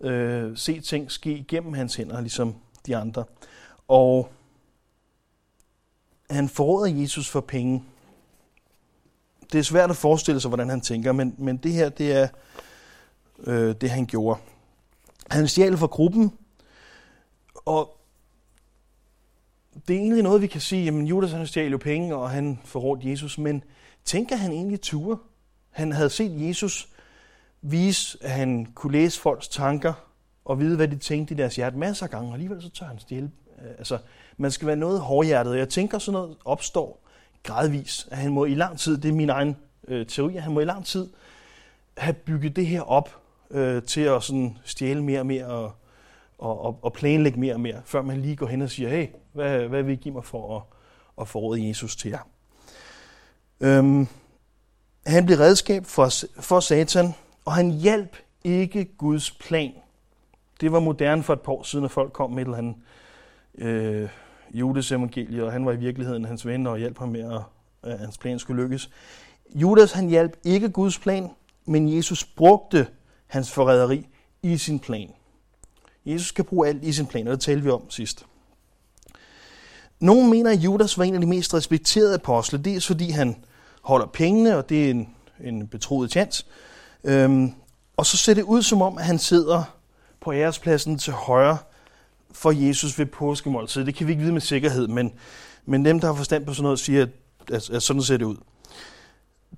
øh, 0.00 0.56
set 0.56 0.84
ting 0.84 1.10
ske 1.10 1.44
gennem 1.48 1.72
hans 1.72 1.94
hænder, 1.94 2.20
ligesom 2.20 2.54
de 2.86 2.96
andre. 2.96 3.24
Og 3.88 4.28
han 6.30 6.48
forråder 6.48 7.00
Jesus 7.00 7.28
for 7.28 7.40
penge. 7.40 7.84
Det 9.52 9.58
er 9.58 9.62
svært 9.62 9.90
at 9.90 9.96
forestille 9.96 10.40
sig, 10.40 10.48
hvordan 10.48 10.68
han 10.68 10.80
tænker, 10.80 11.12
men, 11.12 11.34
men 11.38 11.56
det 11.56 11.72
her, 11.72 11.88
det 11.88 12.12
er 12.12 12.28
øh, 13.46 13.74
det, 13.80 13.90
han 13.90 14.06
gjorde. 14.06 14.40
Han 15.30 15.48
stjal 15.48 15.76
fra 15.76 15.86
gruppen, 15.86 16.32
og 17.54 17.98
det 19.88 19.96
er 19.96 20.00
egentlig 20.00 20.22
noget, 20.22 20.42
vi 20.42 20.46
kan 20.46 20.60
sige, 20.60 20.84
jamen 20.84 21.06
Judas 21.06 21.32
han 21.32 21.46
stjal 21.46 21.70
jo 21.70 21.78
penge, 21.78 22.16
og 22.16 22.30
han 22.30 22.60
forrådte 22.64 23.10
Jesus, 23.10 23.38
men 23.38 23.64
tænker 24.04 24.36
han 24.36 24.52
egentlig 24.52 24.80
ture? 24.80 25.18
Han 25.70 25.92
havde 25.92 26.10
set 26.10 26.48
Jesus 26.48 26.88
vise, 27.62 28.18
at 28.20 28.30
han 28.30 28.66
kunne 28.74 28.92
læse 28.92 29.20
folks 29.20 29.48
tanker, 29.48 29.92
og 30.44 30.60
vide, 30.60 30.76
hvad 30.76 30.88
de 30.88 30.96
tænkte 30.96 31.34
i 31.34 31.36
deres 31.36 31.56
hjerte 31.56 31.76
masser 31.76 32.06
af 32.06 32.10
gange, 32.10 32.28
og 32.28 32.34
alligevel 32.34 32.62
så 32.62 32.70
tør 32.70 32.86
han 32.86 32.98
stjæle. 32.98 33.30
Øh, 33.62 33.70
altså, 33.78 33.98
man 34.36 34.50
skal 34.50 34.66
være 34.66 34.76
noget 34.76 35.00
hårdhjertet, 35.00 35.52
og 35.52 35.58
jeg 35.58 35.68
tænker, 35.68 35.98
sådan 35.98 36.12
noget 36.12 36.36
opstår 36.44 37.08
gradvis, 37.42 38.08
at 38.10 38.18
han 38.18 38.32
må 38.32 38.44
i 38.44 38.54
lang 38.54 38.78
tid, 38.78 38.98
det 38.98 39.08
er 39.08 39.12
min 39.12 39.30
egen 39.30 39.56
øh, 39.88 40.06
teori, 40.06 40.36
at 40.36 40.42
han 40.42 40.52
må 40.52 40.60
i 40.60 40.64
lang 40.64 40.84
tid 40.84 41.08
have 41.96 42.12
bygget 42.12 42.56
det 42.56 42.66
her 42.66 42.80
op 42.80 43.21
øh, 43.52 43.82
til 43.82 44.00
at 44.00 44.22
sådan 44.22 44.58
stjæle 44.64 45.02
mere 45.02 45.20
og 45.20 45.26
mere, 45.26 45.46
og 45.46 45.72
og, 46.42 46.64
og, 46.64 46.78
og 46.82 46.92
planlægge 46.92 47.40
mere 47.40 47.54
og 47.54 47.60
mere, 47.60 47.80
før 47.84 48.02
man 48.02 48.20
lige 48.20 48.36
går 48.36 48.46
hen 48.46 48.62
og 48.62 48.70
siger, 48.70 48.88
hey, 48.88 49.06
hvad, 49.32 49.68
hvad 49.68 49.82
vil 49.82 49.92
I 49.92 49.96
give 49.96 50.14
mig 50.14 50.24
for 50.24 50.56
at, 50.56 50.62
at 51.20 51.28
forråde 51.28 51.68
Jesus 51.68 51.96
til 51.96 52.10
jer? 52.10 52.28
Øhm, 53.60 54.06
han 55.06 55.26
blev 55.26 55.38
redskab 55.38 55.84
for, 55.86 56.08
for 56.40 56.60
Satan, 56.60 57.14
og 57.44 57.52
han 57.52 57.70
hjalp 57.70 58.16
ikke 58.44 58.84
Guds 58.84 59.30
plan. 59.30 59.72
Det 60.60 60.72
var 60.72 60.80
moderne 60.80 61.22
for 61.22 61.32
et 61.32 61.40
par 61.40 61.52
år 61.52 61.62
siden, 61.62 61.84
at 61.84 61.90
folk 61.90 62.12
kom 62.12 62.30
med 62.30 62.42
et 62.42 62.46
eller 62.46 62.58
andet 62.58 62.76
øh, 63.54 64.08
Judas 64.54 64.92
evangelie, 64.92 65.44
og 65.44 65.52
han 65.52 65.66
var 65.66 65.72
i 65.72 65.76
virkeligheden 65.76 66.24
hans 66.24 66.46
ven 66.46 66.66
og 66.66 66.78
hjalp 66.78 66.98
ham 66.98 67.08
med, 67.08 67.34
at, 67.34 67.42
at 67.92 67.98
hans 67.98 68.18
plan 68.18 68.38
skulle 68.38 68.62
lykkes. 68.62 68.90
Judas 69.54 69.92
han 69.92 70.08
hjalp 70.08 70.36
ikke 70.44 70.68
Guds 70.68 70.98
plan, 70.98 71.30
men 71.64 71.96
Jesus 71.96 72.24
brugte 72.24 72.86
hans 73.32 73.50
forræderi 73.50 74.06
i 74.42 74.56
sin 74.56 74.78
plan. 74.78 75.08
Jesus 76.06 76.30
kan 76.30 76.44
bruge 76.44 76.68
alt 76.68 76.84
i 76.84 76.92
sin 76.92 77.06
plan, 77.06 77.28
og 77.28 77.32
det 77.32 77.40
talte 77.40 77.62
vi 77.64 77.70
om 77.70 77.90
sidst. 77.90 78.26
Nogle 80.00 80.30
mener, 80.30 80.50
at 80.50 80.58
Judas 80.58 80.98
var 80.98 81.04
en 81.04 81.14
af 81.14 81.20
de 81.20 81.26
mest 81.26 81.54
respekterede 81.54 82.14
apostle, 82.14 82.58
dels 82.58 82.86
fordi 82.86 83.10
han 83.10 83.36
holder 83.82 84.06
pengene, 84.06 84.56
og 84.56 84.68
det 84.68 84.86
er 84.86 84.90
en, 84.90 85.08
en 85.44 85.66
betroet 85.66 86.10
chance. 86.10 86.44
Øhm, 87.04 87.52
og 87.96 88.06
så 88.06 88.16
ser 88.16 88.34
det 88.34 88.42
ud 88.42 88.62
som 88.62 88.82
om, 88.82 88.98
at 88.98 89.04
han 89.04 89.18
sidder 89.18 89.62
på 90.20 90.32
ærespladsen 90.32 90.98
til 90.98 91.12
højre 91.12 91.58
for 92.32 92.50
Jesus 92.50 92.98
ved 92.98 93.06
påskemåltid. 93.06 93.84
Det 93.84 93.94
kan 93.94 94.06
vi 94.06 94.12
ikke 94.12 94.22
vide 94.22 94.32
med 94.32 94.40
sikkerhed, 94.40 94.88
men, 94.88 95.12
men 95.66 95.84
dem, 95.84 96.00
der 96.00 96.06
har 96.06 96.14
forstand 96.14 96.46
på 96.46 96.54
sådan 96.54 96.62
noget, 96.62 96.78
siger, 96.78 97.06
at, 97.52 97.70
at 97.70 97.82
sådan 97.82 98.02
ser 98.02 98.16
det 98.16 98.24
ud. 98.24 98.36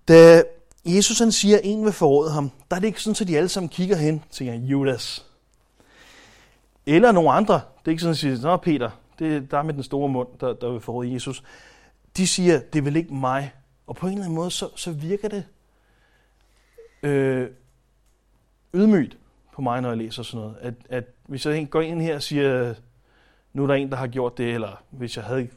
Da 0.09 0.43
Jesus 0.85 1.19
han 1.19 1.33
siger, 1.33 1.57
at 1.57 1.63
en 1.65 1.85
vil 1.85 1.93
forråde 1.93 2.31
ham, 2.31 2.51
der 2.71 2.77
er 2.77 2.81
det 2.81 2.87
ikke 2.87 3.03
sådan, 3.03 3.17
at 3.21 3.29
de 3.29 3.37
alle 3.37 3.49
sammen 3.49 3.69
kigger 3.69 3.97
hen 3.97 4.25
til 4.31 4.67
Judas. 4.67 5.27
Eller 6.87 7.13
nogen 7.13 7.37
andre. 7.37 7.55
Det 7.55 7.87
er 7.87 7.91
ikke 7.91 8.01
sådan, 8.01 8.11
at 8.11 8.19
sige, 8.19 8.43
Nå 8.43 8.57
Peter, 8.57 8.91
det 9.19 9.37
er 9.37 9.41
der 9.41 9.63
med 9.63 9.75
den 9.75 9.83
store 9.83 10.09
mund, 10.09 10.29
der, 10.41 10.53
der 10.53 10.71
vil 10.71 10.81
forråde 10.81 11.13
Jesus, 11.13 11.43
de 12.17 12.27
siger, 12.27 12.61
det 12.61 12.79
er 12.79 12.83
vel 12.83 12.97
ikke 12.97 13.15
mig. 13.15 13.53
Og 13.87 13.97
på 13.97 14.07
en 14.07 14.13
eller 14.13 14.25
anden 14.25 14.37
måde, 14.37 14.51
så, 14.51 14.69
så 14.77 14.93
virker 14.93 15.29
det 15.29 15.45
øh, 17.03 17.49
ydmygt 18.75 19.19
på 19.53 19.63
mig, 19.63 19.81
når 19.81 19.89
jeg 19.89 19.99
læser 19.99 20.23
sådan 20.23 20.41
noget. 20.41 20.57
At, 20.61 20.75
at 20.89 21.05
hvis 21.27 21.47
jeg 21.47 21.71
går 21.71 21.81
ind 21.81 22.03
her 22.03 22.15
og 22.15 22.23
siger, 22.23 22.75
nu 23.53 23.63
er 23.63 23.67
der 23.67 23.75
en, 23.75 23.91
der 23.91 23.97
har 23.97 24.07
gjort 24.07 24.39
det, 24.39 24.55
eller 24.55 24.83
hvis 24.91 25.17
jeg 25.17 25.25
havde 25.25 25.49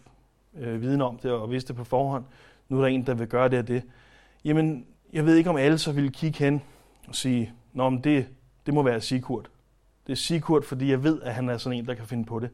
øh, 0.57 0.81
viden 0.81 1.01
om 1.01 1.17
det 1.17 1.31
og 1.31 1.51
vidste 1.51 1.67
det 1.67 1.75
på 1.75 1.83
forhånd, 1.83 2.25
nu 2.69 2.77
er 2.77 2.81
der 2.81 2.87
en, 2.87 3.05
der 3.05 3.13
vil 3.13 3.27
gøre 3.27 3.49
det 3.49 3.59
og 3.59 3.67
det. 3.67 3.83
Jamen, 4.45 4.85
jeg 5.13 5.25
ved 5.25 5.35
ikke, 5.35 5.49
om 5.49 5.57
alle 5.57 5.77
så 5.77 5.91
ville 5.91 6.11
kigge 6.11 6.39
hen 6.39 6.61
og 7.07 7.15
sige, 7.15 7.53
Nå, 7.73 7.89
men 7.89 8.03
det, 8.03 8.27
det 8.65 8.73
må 8.73 8.83
være 8.83 9.01
Sigurd. 9.01 9.49
Det 10.07 10.11
er 10.11 10.17
Sigurd, 10.17 10.63
fordi 10.63 10.89
jeg 10.89 11.03
ved, 11.03 11.21
at 11.21 11.33
han 11.33 11.49
er 11.49 11.57
sådan 11.57 11.77
en, 11.79 11.85
der 11.85 11.93
kan 11.93 12.05
finde 12.05 12.25
på 12.25 12.39
det. 12.39 12.49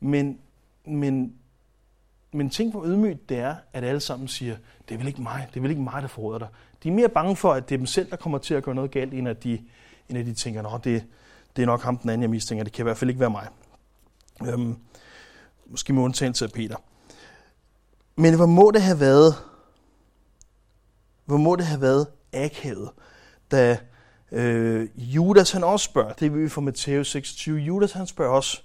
Men, 0.00 0.38
men, 0.84 1.34
men 2.32 2.50
tænk 2.50 2.72
hvor 2.72 2.84
ydmygt 2.84 3.28
det 3.28 3.38
er, 3.38 3.56
at 3.72 3.84
alle 3.84 4.00
sammen 4.00 4.28
siger, 4.28 4.56
det 4.88 4.94
er 4.94 4.98
vel 4.98 5.06
ikke 5.06 5.22
mig, 5.22 5.46
det 5.50 5.56
er 5.56 5.60
vel 5.60 5.70
ikke 5.70 5.82
mig, 5.82 6.02
der 6.02 6.08
forråder 6.08 6.38
dig. 6.38 6.48
De 6.82 6.88
er 6.88 6.92
mere 6.92 7.08
bange 7.08 7.36
for, 7.36 7.52
at 7.52 7.68
det 7.68 7.74
er 7.74 7.78
dem 7.78 7.86
selv, 7.86 8.10
der 8.10 8.16
kommer 8.16 8.38
til 8.38 8.54
at 8.54 8.62
gøre 8.62 8.74
noget 8.74 8.90
galt, 8.90 9.14
end 9.14 9.28
at 9.28 9.44
de, 9.44 9.60
end 10.08 10.18
at 10.18 10.26
de 10.26 10.34
tænker, 10.34 10.62
Nå, 10.62 10.78
det, 10.84 11.04
det 11.56 11.62
er 11.62 11.66
nok 11.66 11.82
ham 11.82 11.98
den 11.98 12.10
anden, 12.10 12.22
jeg 12.22 12.30
mistænker. 12.30 12.64
Det 12.64 12.72
kan 12.72 12.82
i 12.82 12.84
hvert 12.84 12.96
fald 12.96 13.10
ikke 13.10 13.20
være 13.20 13.30
mig. 13.30 13.48
Øhm, 14.46 14.76
måske 15.66 15.92
med 15.92 16.02
undtagelse 16.02 16.44
af 16.44 16.52
Peter. 16.52 16.76
Men 18.16 18.36
hvor 18.36 18.46
må 18.46 18.70
det 18.70 18.82
have 18.82 19.00
været, 19.00 19.34
hvor 21.28 21.36
må 21.36 21.56
det 21.56 21.66
have 21.66 21.80
været 21.80 22.06
akavet, 22.32 22.90
da 23.50 23.78
øh, 24.32 24.88
Judas 24.96 25.50
han 25.50 25.64
også 25.64 25.84
spørger, 25.84 26.12
det 26.12 26.34
vil 26.34 26.42
vi 26.42 26.48
fra 26.48 26.60
Matthæus 26.60 27.10
26, 27.10 27.58
Judas 27.58 27.92
han 27.92 28.06
spørger 28.06 28.32
også, 28.32 28.60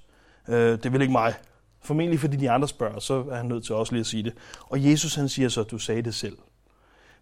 øh, 0.47 0.83
det 0.83 0.93
vil 0.93 1.01
ikke 1.01 1.11
mig, 1.11 1.33
formentlig 1.81 2.19
fordi 2.19 2.37
de 2.37 2.51
andre 2.51 2.67
spørger, 2.67 2.99
så 2.99 3.25
er 3.31 3.35
han 3.35 3.45
nødt 3.45 3.65
til 3.65 3.75
også 3.75 3.93
lige 3.93 3.99
at 3.99 4.05
sige 4.05 4.23
det. 4.23 4.33
Og 4.69 4.85
Jesus 4.85 5.15
han 5.15 5.29
siger 5.29 5.49
så, 5.49 5.61
at 5.61 5.71
du 5.71 5.77
sagde 5.77 6.01
det 6.01 6.15
selv. 6.15 6.37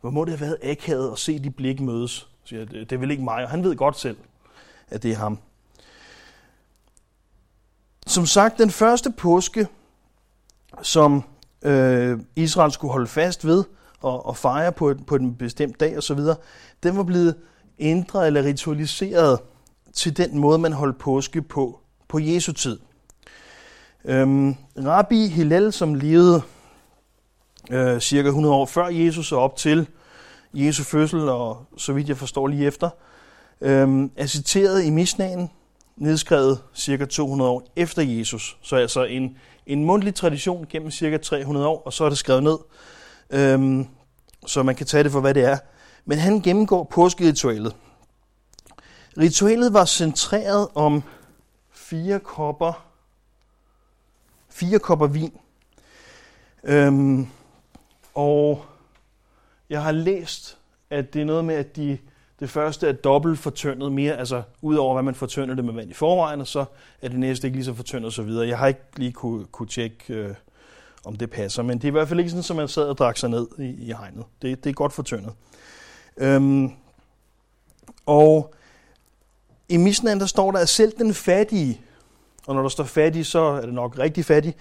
Hvor 0.02 0.10
må 0.10 0.26
det 0.26 0.38
have 0.38 0.42
været 0.42 0.58
akavet 0.64 1.12
at 1.12 1.18
se 1.18 1.40
de 1.40 1.50
blik 1.50 1.80
mødes, 1.80 2.28
siger, 2.44 2.66
det, 2.66 2.90
det 2.90 3.02
vil 3.02 3.12
ikke 3.12 3.24
mig, 3.24 3.44
og 3.44 3.50
han 3.50 3.64
ved 3.64 3.76
godt 3.76 4.00
selv, 4.00 4.18
at 4.90 5.04
det 5.04 5.12
er 5.12 5.16
ham. 5.16 5.40
Som 8.08 8.26
sagt, 8.26 8.58
den 8.58 8.72
første 8.72 9.12
påske, 9.12 9.68
som 10.82 11.24
øh, 11.62 12.20
Israel 12.36 12.72
skulle 12.72 12.92
holde 12.92 13.08
fast 13.08 13.46
ved 13.46 13.64
og, 14.02 14.26
og 14.26 14.38
fejre 14.38 14.72
på, 14.72 14.94
på 15.08 15.16
en 15.16 15.36
bestemt 15.36 15.80
dag 15.80 15.98
osv., 15.98 16.20
den 16.84 16.98
var 16.98 17.04
blevet 17.04 17.36
ændret 17.80 18.28
eller 18.28 18.44
ritualiseret 18.44 19.40
til 19.94 20.18
den 20.18 20.40
måde, 20.40 20.60
man 20.60 20.74
holdt 20.74 20.98
påske 20.98 21.42
på 21.42 21.82
på 22.12 22.20
Jesu 22.20 22.52
tid. 22.54 22.80
Øhm, 24.06 24.56
Rabbi 24.78 25.28
Hillel, 25.28 25.72
som 25.72 25.94
levede 25.94 26.42
øh, 27.72 28.00
cirka 28.00 28.28
100 28.28 28.56
år 28.56 28.66
før 28.66 28.88
Jesus 28.88 29.32
og 29.32 29.40
op 29.40 29.56
til 29.56 29.88
Jesu 30.54 30.84
fødsel, 30.84 31.30
og 31.30 31.66
så 31.78 31.94
vidt 31.94 32.10
jeg 32.10 32.18
forstår 32.18 32.48
lige 32.48 32.66
efter, 32.66 32.90
øhm, 33.62 34.12
er 34.16 34.26
citeret 34.26 34.84
i 34.84 34.90
Misnaen, 34.90 35.50
nedskrevet 35.98 36.60
cirka 36.74 37.06
200 37.06 37.52
år 37.52 37.72
efter 37.76 38.02
Jesus. 38.02 38.58
Så 38.62 38.76
altså 38.76 39.04
en, 39.04 39.38
en 39.66 39.86
mundtlig 39.86 40.16
tradition 40.16 40.66
gennem 40.70 40.92
cirka 40.92 41.18
300 41.18 41.68
år, 41.68 41.82
og 41.86 41.94
så 41.94 42.04
er 42.04 42.10
det 42.10 42.18
skrevet 42.18 42.44
ned, 42.44 42.58
øhm, 43.32 43.88
så 44.46 44.64
man 44.64 44.76
kan 44.76 44.86
tage 44.86 45.04
det 45.04 45.12
for, 45.12 45.22
hvad 45.22 45.34
det 45.34 45.44
er. 45.44 45.58
Men 46.06 46.18
han 46.18 46.42
gennemgår 46.42 46.84
påskeritualet. 46.84 47.76
Ritualet 49.18 49.74
var 49.74 49.86
centreret 49.86 50.68
om 50.76 51.04
fire 51.72 52.20
kopper, 52.20 52.86
fire 54.50 54.80
kopper 54.80 55.08
vin. 55.08 55.34
Øhm, 56.64 57.28
og 58.14 58.66
jeg 59.70 59.84
har 59.84 59.92
læst, 59.92 60.58
at 60.90 61.14
det 61.14 61.22
er 61.22 61.26
noget 61.26 61.46
med, 61.46 61.56
at 61.56 61.76
de, 61.76 61.98
det 62.40 62.50
første 62.50 62.88
er 62.88 62.92
dobbelt 62.92 63.40
fortyndet 63.40 63.92
mere, 63.92 64.18
altså 64.18 64.44
udover 64.62 64.94
hvad 64.94 65.04
man 65.04 65.16
fortynder 65.16 65.56
det 65.56 65.66
med 65.66 65.74
vand 65.74 65.90
i 65.90 65.94
forvejen, 65.94 66.42
og 66.42 66.48
så 66.48 66.66
er 67.02 67.08
det 67.08 67.20
næste 67.20 67.48
ikke 67.48 67.58
lige 67.58 67.66
så 67.66 67.74
fortyndet 67.74 68.06
og 68.06 68.14
så 68.14 68.24
videre. 68.24 68.48
Jeg 68.48 68.58
har 68.58 68.68
ikke 68.68 68.82
lige 68.96 69.12
kunne, 69.12 69.46
kunne 69.46 69.68
tjekke, 69.68 70.14
øh, 70.14 70.36
om 71.06 71.16
det 71.16 71.30
passer, 71.30 71.64
men 71.64 71.78
det 71.78 71.84
er 71.84 71.88
i 71.88 71.92
hvert 71.92 72.08
fald 72.08 72.20
ikke 72.20 72.30
sådan, 72.30 72.44
som 72.44 72.58
man 72.58 72.68
sad 72.68 72.84
og 72.84 72.98
drak 72.98 73.18
sig 73.18 73.30
ned 73.30 73.48
i, 73.60 73.64
i 73.64 73.86
hegnet. 73.86 74.26
Det, 74.42 74.64
det 74.64 74.70
er 74.70 74.74
godt 74.74 74.94
fortyndet. 74.94 75.34
Øhm, 76.18 76.72
og 78.06 78.54
i 79.70 79.78
Misnan, 79.78 80.20
der 80.20 80.26
står 80.26 80.52
der, 80.52 80.60
at 80.60 80.70
selv 80.70 80.94
den 80.98 81.14
fattige, 81.14 81.82
og 82.48 82.56
når 82.56 82.62
der 82.62 82.70
står 82.70 82.84
fattig, 82.84 83.26
så 83.26 83.40
er 83.40 83.62
det 83.62 83.74
nok 83.74 83.98
rigtig 83.98 84.26
fattig, 84.26 84.56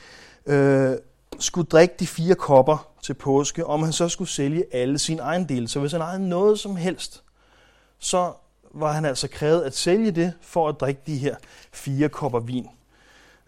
øh, 0.46 0.96
skulle 1.38 1.66
drikke 1.66 1.94
de 2.00 2.06
fire 2.06 2.34
kopper 2.34 2.88
til 3.02 3.14
påske, 3.14 3.66
om 3.66 3.82
han 3.82 3.92
så 3.92 4.08
skulle 4.08 4.30
sælge 4.30 4.64
alle 4.72 4.98
sine 4.98 5.22
ejendele. 5.22 5.68
Så 5.68 5.80
hvis 5.80 5.92
han 5.92 6.00
ejede 6.00 6.28
noget 6.28 6.58
som 6.58 6.76
helst, 6.76 7.22
så 7.98 8.32
var 8.74 8.92
han 8.92 9.04
altså 9.04 9.28
krævet 9.28 9.62
at 9.62 9.76
sælge 9.76 10.10
det 10.10 10.32
for 10.40 10.68
at 10.68 10.80
drikke 10.80 11.00
de 11.06 11.18
her 11.18 11.36
fire 11.72 12.08
kopper 12.08 12.40
vin 12.40 12.66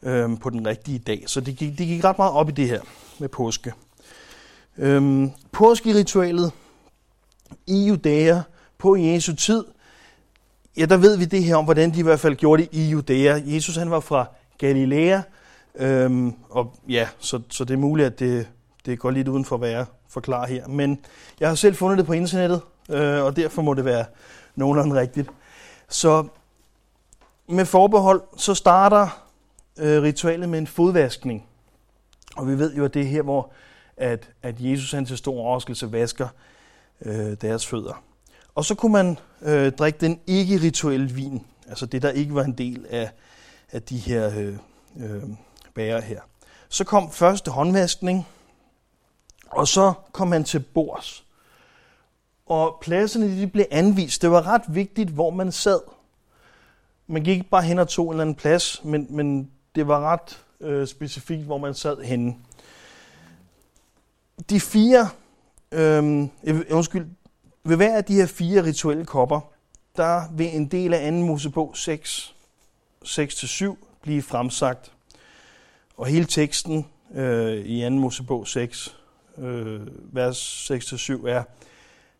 øhm, 0.03 0.37
på 0.37 0.51
den 0.51 0.67
rigtige 0.67 0.99
dag. 0.99 1.25
Så 1.27 1.41
det 1.41 1.57
gik, 1.57 1.79
det 1.79 1.87
gik 1.87 2.05
ret 2.05 2.19
meget 2.19 2.33
op 2.33 2.49
i 2.49 2.53
det 2.53 2.69
her 2.69 2.81
med 3.19 3.29
påske. 3.29 3.73
Øhm, 4.79 5.31
påskeritualet 5.53 6.53
i 7.67 7.87
Judæa 7.87 8.41
på 8.79 8.97
Jesu 8.97 9.35
tid, 9.35 9.65
ja, 10.77 10.85
der 10.85 10.97
ved 10.97 11.17
vi 11.17 11.25
det 11.25 11.45
her 11.45 11.57
om, 11.57 11.65
hvordan 11.65 11.95
de 11.95 11.99
i 11.99 12.03
hvert 12.03 12.21
fald 12.21 12.37
gjorde 12.37 12.63
det 12.63 12.69
i 12.73 12.91
Judæa. 12.91 13.41
Jesus 13.45 13.77
han 13.77 13.91
var 13.91 14.01
fra 14.01 14.27
Galilea, 14.59 15.21
øhm, 15.75 16.35
og 16.51 16.75
ja, 16.89 17.09
så, 17.19 17.41
så 17.51 17.65
det 17.65 17.75
er 17.75 17.79
muligt, 17.79 18.07
at 18.07 18.19
det, 18.19 18.49
det 18.87 18.99
går 18.99 19.11
lidt 19.11 19.29
uden 19.29 19.45
for, 19.45 19.57
hvad 19.57 19.71
jeg 19.71 19.87
forklarer 20.09 20.47
her. 20.47 20.69
Men 20.69 20.99
jeg 21.41 21.49
har 21.49 21.55
selv 21.55 21.75
fundet 21.75 21.99
det 21.99 22.07
på 22.07 22.13
internettet, 22.13 22.61
øh, 22.91 23.25
og 23.25 23.37
derfor 23.37 23.63
må 23.63 23.75
det 23.75 23.85
være 23.85 24.05
nogenlunde 24.57 25.01
rigtigt. 25.01 25.31
Så 25.89 26.27
med 27.49 27.65
forbehold, 27.65 28.23
så 28.37 28.55
starter 28.55 29.23
øh, 29.79 30.03
ritualet 30.03 30.49
med 30.49 30.59
en 30.59 30.67
fodvaskning. 30.67 31.47
Og 32.37 32.49
vi 32.49 32.59
ved 32.59 32.75
jo, 32.75 32.85
at 32.85 32.95
det 32.95 33.03
er 33.03 33.07
her, 33.07 33.23
hvor 33.23 33.53
at, 33.97 34.31
at 34.43 34.55
Jesus 34.59 34.93
han 34.93 35.07
til 35.07 35.19
stor 35.19 35.41
overraskelse 35.41 35.93
vasker 35.93 36.29
øh, 37.01 37.37
deres 37.41 37.67
fødder. 37.67 38.03
Og 38.55 38.65
så 38.65 38.75
kunne 38.75 38.93
man 38.93 39.19
øh, 39.43 39.73
drikke 39.73 39.99
den 39.99 40.21
ikke-rituelle 40.27 41.11
vin, 41.11 41.47
altså 41.69 41.87
det, 41.87 42.03
der 42.03 42.11
ikke 42.11 42.35
var 42.35 42.45
en 42.45 42.59
del 42.59 42.87
af, 42.91 43.11
af 43.73 43.83
de 43.83 43.97
her 43.97 44.39
øh, 44.39 44.57
øh, 44.97 45.23
bærer 45.75 46.01
her. 46.01 46.21
Så 46.69 46.85
kom 46.85 47.11
første 47.11 47.51
håndvaskning, 47.51 48.27
og 49.51 49.69
så 49.69 49.93
kom 50.13 50.29
man 50.29 50.45
til 50.45 50.61
bords. 50.61 51.25
Og 52.47 52.79
pladserne 52.81 53.41
de 53.41 53.47
blev 53.47 53.67
anvist. 53.71 54.23
Det 54.23 54.31
var 54.31 54.47
ret 54.47 54.63
vigtigt, 54.69 55.11
hvor 55.11 55.31
man 55.31 55.53
sad. 55.53 55.81
Man 57.07 57.25
gik 57.25 57.39
ikke 57.39 57.51
bare 57.51 57.63
hen 57.63 57.79
og 57.79 57.89
tog 57.89 58.07
en 58.07 58.13
eller 58.13 58.23
anden 58.23 58.35
plads, 58.35 58.85
men, 58.85 59.07
men 59.11 59.51
det 59.75 59.89
var 59.89 60.01
ret 60.01 60.45
øh, 60.61 60.87
specifikt, 60.87 61.45
hvor 61.45 61.59
man 61.59 61.75
sad 61.75 62.03
henne. 62.03 62.35
De 64.51 64.61
fire, 64.61 65.09
øh, 65.73 66.29
undskyld, 66.71 67.07
ved 67.65 67.77
hver 67.77 67.97
af 67.97 68.05
de 68.05 68.15
her 68.15 68.27
fire 68.27 68.65
rituelle 68.65 69.05
kopper, 69.05 69.41
der 69.97 70.23
vil 70.33 70.57
en 70.57 70.67
del 70.67 70.95
af 70.95 71.13
2. 71.13 71.17
Mosebog 71.19 71.77
6, 71.77 72.35
6-7 73.05 73.77
blive 74.03 74.23
fremsagt. 74.23 74.93
Og 75.97 76.07
hele 76.07 76.25
teksten 76.25 76.87
øh, 77.15 77.57
i 77.57 77.83
2. 77.83 77.91
Mosebog 77.91 78.49
6, 78.49 78.97
øh, 79.39 79.81
vers 80.15 80.71
6-7 80.71 81.29
er, 81.29 81.43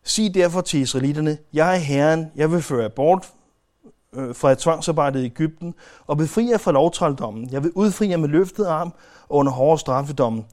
Sig 0.03 0.33
derfor 0.33 0.61
til 0.61 0.79
israelitterne, 0.79 1.37
jeg 1.53 1.75
er 1.75 1.79
Herren, 1.79 2.31
jeg 2.35 2.51
vil 2.51 2.61
føre 2.61 2.81
jer 2.81 2.89
bort 2.89 3.31
øh, 4.15 4.35
fra 4.35 4.55
tvangsarbejdet 4.55 4.59
tvangsarbejde 4.59 5.21
i 5.21 5.25
Ægypten 5.25 5.73
og 6.07 6.17
befri 6.17 6.49
jer 6.49 6.57
fra 6.57 6.71
lovtrældommen. 6.71 7.49
Jeg 7.51 7.63
vil 7.63 7.71
udfri 7.71 8.09
jer 8.09 8.17
med 8.17 8.29
løftet 8.29 8.65
arm 8.65 8.93
og 9.29 9.37
under 9.37 9.51
hårde 9.51 9.79
straffedommen. 9.79 10.45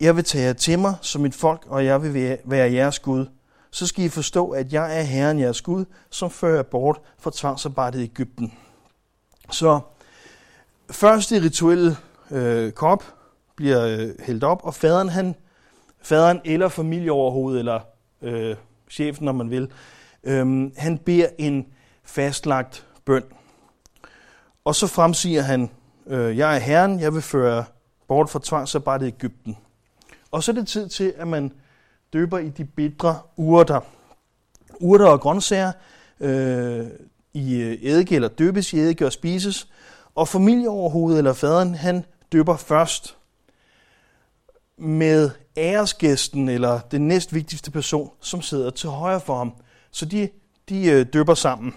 Jeg 0.00 0.16
vil 0.16 0.24
tage 0.24 0.44
jer 0.44 0.52
til 0.52 0.78
mig 0.78 0.94
som 1.00 1.22
mit 1.22 1.34
folk, 1.34 1.66
og 1.68 1.84
jeg 1.84 2.02
vil 2.02 2.38
være 2.44 2.72
jeres 2.72 2.98
Gud. 2.98 3.26
Så 3.70 3.86
skal 3.86 4.04
I 4.04 4.08
forstå, 4.08 4.50
at 4.50 4.72
jeg 4.72 4.98
er 4.98 5.02
Herren 5.02 5.38
jeres 5.38 5.62
Gud, 5.62 5.84
som 6.10 6.30
fører 6.30 6.54
jer 6.54 6.62
bort 6.62 7.00
fra 7.18 7.30
tvangsarbejdet 7.34 8.00
i 8.00 8.02
Ægypten. 8.02 8.52
Så 9.50 9.80
første 10.90 11.42
rituelle 11.42 11.96
øh, 12.30 12.72
kop 12.72 13.04
bliver 13.56 13.86
øh, 13.86 14.10
hældt 14.20 14.44
op, 14.44 14.60
og 14.64 14.74
faderen, 14.74 15.08
han, 15.08 15.34
faderen 16.02 16.40
eller 16.44 16.68
familieoverhovedet, 16.68 17.58
eller 17.58 17.80
øh, 18.22 18.56
chefen, 18.90 19.24
når 19.24 19.32
man 19.32 19.50
vil, 19.50 19.68
øh, 20.24 20.70
han 20.76 20.98
beder 20.98 21.28
en 21.38 21.66
fastlagt 22.12 22.86
bøn. 23.04 23.22
Og 24.64 24.74
så 24.74 24.86
fremsiger 24.86 25.42
han, 25.42 25.70
øh, 26.06 26.38
jeg 26.38 26.54
er 26.54 26.58
herren, 26.58 27.00
jeg 27.00 27.14
vil 27.14 27.22
føre 27.22 27.64
bort 28.08 28.30
fra 28.30 28.40
tvangsarbejdet 28.42 29.06
i 29.06 29.08
Ægypten. 29.08 29.56
Og 30.30 30.42
så 30.42 30.52
er 30.52 30.54
det 30.54 30.68
tid 30.68 30.88
til, 30.88 31.14
at 31.16 31.28
man 31.28 31.52
døber 32.12 32.38
i 32.38 32.48
de 32.48 32.64
bitre 32.64 33.18
urter. 33.36 33.80
Urter 34.80 35.06
og 35.06 35.20
grøntsager 35.20 35.72
øh, 36.20 36.86
i 37.34 37.54
øh, 37.56 37.78
eddike 37.82 38.14
eller 38.14 38.28
døbes 38.28 38.72
i 38.72 38.78
eddike 38.78 39.06
og 39.06 39.12
spises. 39.12 39.68
Og 40.14 40.28
familieoverhovedet 40.28 41.18
eller 41.18 41.32
faderen, 41.32 41.74
han 41.74 42.04
døber 42.32 42.56
først 42.56 43.16
med 44.76 45.30
æresgæsten, 45.56 46.48
eller 46.48 46.80
den 46.80 47.08
næstvigtigste 47.08 47.70
person, 47.70 48.10
som 48.20 48.42
sidder 48.42 48.70
til 48.70 48.88
højre 48.88 49.20
for 49.20 49.38
ham. 49.38 49.52
Så 49.90 50.04
de, 50.04 50.28
de 50.68 50.90
øh, 50.90 51.06
døber 51.12 51.34
sammen. 51.34 51.74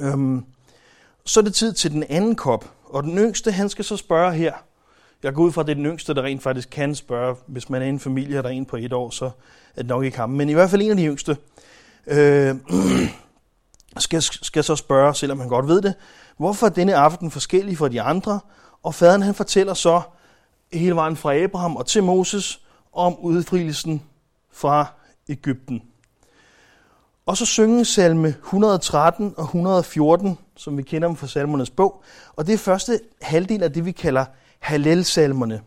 Øhm, 0.00 0.44
så 1.24 1.40
er 1.40 1.44
det 1.44 1.54
tid 1.54 1.72
til 1.72 1.90
den 1.90 2.04
anden 2.08 2.36
kop, 2.36 2.70
og 2.84 3.02
den 3.02 3.18
yngste, 3.18 3.52
han 3.52 3.68
skal 3.68 3.84
så 3.84 3.96
spørge 3.96 4.32
her. 4.32 4.52
Jeg 5.22 5.34
går 5.34 5.42
ud 5.42 5.52
fra, 5.52 5.60
at 5.60 5.66
det 5.66 5.72
er 5.72 5.76
den 5.76 5.86
yngste, 5.86 6.14
der 6.14 6.22
rent 6.22 6.42
faktisk 6.42 6.70
kan 6.70 6.94
spørge. 6.94 7.36
Hvis 7.46 7.70
man 7.70 7.82
er 7.82 7.86
i 7.86 7.88
en 7.88 8.00
familie, 8.00 8.36
der 8.36 8.42
er 8.42 8.48
en 8.48 8.66
på 8.66 8.76
et 8.76 8.92
år, 8.92 9.10
så 9.10 9.24
er 9.76 9.82
det 9.82 9.86
nok 9.86 10.04
ikke 10.04 10.16
ham. 10.16 10.30
Men 10.30 10.48
i 10.48 10.52
hvert 10.52 10.70
fald 10.70 10.82
en 10.82 10.90
af 10.90 10.96
de 10.96 11.06
yngste 11.06 11.36
øh, 12.06 12.56
skal, 13.98 14.22
skal 14.22 14.64
så 14.64 14.76
spørge, 14.76 15.14
selvom 15.14 15.40
han 15.40 15.48
godt 15.48 15.68
ved 15.68 15.82
det, 15.82 15.94
hvorfor 16.36 16.66
er 16.66 16.70
denne 16.70 16.96
aften 16.96 17.30
forskellig 17.30 17.78
fra 17.78 17.88
de 17.88 18.02
andre? 18.02 18.40
Og 18.82 18.94
faderen 18.94 19.22
han 19.22 19.34
fortæller 19.34 19.74
så 19.74 20.02
hele 20.72 20.94
vejen 20.94 21.16
fra 21.16 21.36
Abraham 21.36 21.76
og 21.76 21.86
til 21.86 22.02
Moses 22.02 22.60
om 22.92 23.18
udfrielsen 23.18 24.02
fra 24.52 24.86
Ægypten. 25.28 25.82
Og 27.26 27.36
så 27.36 27.46
synge 27.46 27.84
salme 27.84 28.28
113 28.28 29.34
og 29.36 29.44
114, 29.44 30.38
som 30.56 30.76
vi 30.76 30.82
kender 30.82 31.08
dem 31.08 31.16
fra 31.16 31.26
salmernes 31.26 31.70
bog. 31.70 32.02
Og 32.36 32.46
det 32.46 32.52
er 32.52 32.58
første 32.58 33.00
halvdel 33.22 33.62
af 33.62 33.72
det, 33.72 33.84
vi 33.84 33.92
kalder 33.92 34.24
Hallel-salmerne, 34.58 35.60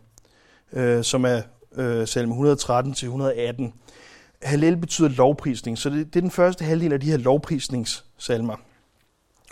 øh, 0.74 1.04
som 1.04 1.26
er 1.26 1.42
øh, 1.76 2.08
salme 2.08 2.32
113 2.32 2.94
til 2.94 3.06
118. 3.06 3.74
Hallel 4.44 4.78
betyder 4.78 5.10
lovprisning, 5.10 5.78
så 5.78 5.90
det, 5.90 6.14
det 6.14 6.16
er 6.16 6.22
den 6.22 6.32
første 6.32 6.66
halvdel 6.66 6.94
af 6.94 7.00
de 7.00 7.10
her 7.10 7.18
lovprisningssalmer. 7.18 8.56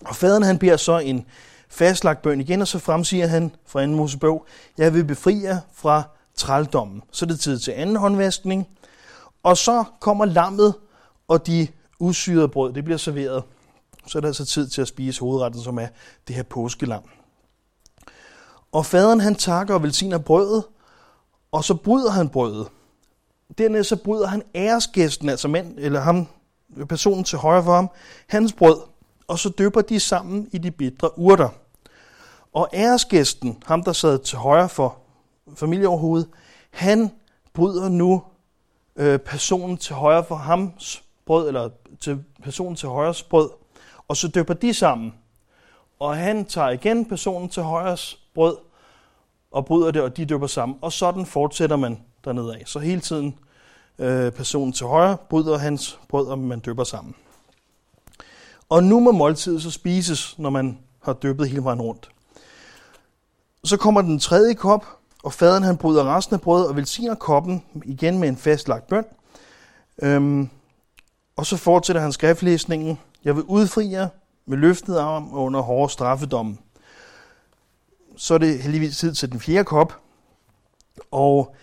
Og 0.05 0.15
faderen 0.15 0.43
han 0.43 0.60
beder 0.60 0.77
så 0.77 0.98
en 0.98 1.25
fastlagt 1.69 2.22
bøn 2.22 2.41
igen, 2.41 2.62
og 2.62 2.67
så 2.67 2.79
fremsiger 2.79 3.27
han 3.27 3.51
fra 3.65 3.81
anden 3.81 3.98
Mosebog, 3.98 4.45
jeg 4.77 4.93
vil 4.93 5.05
befri 5.05 5.43
jer 5.43 5.57
fra 5.74 6.03
trældommen. 6.36 7.01
Så 7.12 7.25
er 7.25 7.27
det 7.27 7.39
tid 7.39 7.60
til 7.60 7.72
anden 7.72 7.95
håndvaskning, 7.95 8.67
og 9.43 9.57
så 9.57 9.83
kommer 10.00 10.25
lammet 10.25 10.74
og 11.27 11.48
de 11.48 11.67
usyret 12.00 12.51
brød, 12.51 12.73
det 12.73 12.83
bliver 12.83 12.97
serveret. 12.97 13.43
Så 14.07 14.17
er 14.17 14.19
det 14.19 14.27
altså 14.27 14.45
tid 14.45 14.67
til 14.67 14.81
at 14.81 14.88
spise 14.88 15.19
hovedretten, 15.19 15.62
som 15.62 15.79
er 15.79 15.88
det 16.27 16.35
her 16.35 16.43
påskelam. 16.43 17.03
Og 18.71 18.85
faderen 18.85 19.19
han 19.19 19.35
takker 19.35 19.73
og 19.73 19.83
velsigner 19.83 20.17
brødet, 20.17 20.63
og 21.51 21.63
så 21.63 21.75
bryder 21.75 22.12
han 22.12 22.29
brødet. 22.29 22.67
Dernæst 23.57 23.89
så 23.89 23.95
bryder 23.95 24.27
han 24.27 24.43
æresgæsten, 24.55 25.29
altså 25.29 25.47
mand, 25.47 25.75
eller 25.77 26.00
ham, 26.00 26.27
personen 26.89 27.23
til 27.23 27.38
højre 27.38 27.63
for 27.63 27.75
ham, 27.75 27.89
hans 28.27 28.53
brød, 28.53 28.77
og 29.27 29.39
så 29.39 29.50
dypper 29.50 29.81
de 29.81 30.00
sammen 30.00 30.50
i 30.51 30.57
de 30.57 30.71
bitre 30.71 31.19
urter. 31.19 31.50
Og 32.53 32.69
æresgæsten, 32.73 33.63
ham 33.65 33.83
der 33.83 33.93
sad 33.93 34.19
til 34.19 34.38
højre 34.38 34.69
for 34.69 34.97
familieoverhovedet, 35.55 36.27
han 36.71 37.12
bryder 37.53 37.89
nu 37.89 38.23
øh, 38.95 39.19
personen 39.19 39.77
til 39.77 39.95
højre 39.95 40.23
for 40.23 40.35
hams 40.35 41.03
brød, 41.25 41.47
eller 41.47 41.69
til 42.03 42.24
personen 42.43 42.75
til 42.75 42.89
højres 42.89 43.24
brød, 43.24 43.50
og 44.07 44.17
så 44.17 44.27
dypper 44.27 44.53
de 44.53 44.74
sammen. 44.74 45.13
Og 46.00 46.17
han 46.17 46.45
tager 46.45 46.69
igen 46.69 47.05
personen 47.05 47.50
til 47.50 47.63
højres 47.63 48.19
brød, 48.33 48.57
og 49.51 49.65
bryder 49.65 49.91
det, 49.91 50.01
og 50.01 50.17
de 50.17 50.25
dypper 50.25 50.48
sammen. 50.48 50.77
Og 50.81 50.91
sådan 50.91 51.25
fortsætter 51.25 51.75
man 51.75 52.00
dernede 52.25 52.55
af. 52.55 52.63
Så 52.65 52.79
hele 52.79 53.01
tiden 53.01 53.39
øh, 54.00 54.31
personen 54.31 54.74
til 54.74 54.86
højre 54.86 55.17
bryder 55.29 55.57
hans 55.57 56.00
brød, 56.10 56.27
og 56.27 56.39
man 56.39 56.62
dypper 56.65 56.83
sammen. 56.83 57.15
Og 58.69 58.83
nu 58.83 59.00
må 59.00 59.12
måltidet 59.12 59.62
så 59.62 59.72
spises, 59.72 60.39
når 60.39 60.50
man 60.50 60.79
har 61.03 61.13
dyppet 61.13 61.50
hele 61.50 61.63
vejen 61.63 61.81
rundt. 61.81 62.10
Så 63.63 63.77
kommer 63.77 64.01
den 64.01 64.19
tredje 64.19 64.53
kop, 64.53 64.86
og 65.24 65.33
faderen 65.33 65.63
han 65.63 65.77
bryder 65.77 66.15
resten 66.15 66.33
af 66.33 66.41
brødet 66.41 66.67
og 66.67 66.75
velsigner 66.75 67.15
koppen 67.15 67.63
igen 67.86 68.19
med 68.19 68.29
en 68.29 68.38
fastlagt 68.38 68.88
bøn. 68.88 69.05
Øhm, 70.01 70.50
og 71.36 71.46
så 71.46 71.58
fortsætter 71.58 72.02
han 72.02 72.12
skriftlæsningen. 72.12 73.00
Jeg 73.24 73.36
vil 73.36 73.43
udfri 73.43 73.91
jer 73.91 74.08
med 74.46 74.58
løftet 74.58 74.98
arm 74.98 75.34
under 75.34 75.62
hårde 75.62 75.93
straffedom. 75.93 76.60
Så 78.17 78.34
er 78.34 78.38
det 78.38 78.60
heldigvis 78.60 78.98
tid 78.98 79.13
til 79.13 79.32
den 79.32 79.39
fjerde 79.39 79.63
kop. 79.63 80.00
Og 81.12 81.56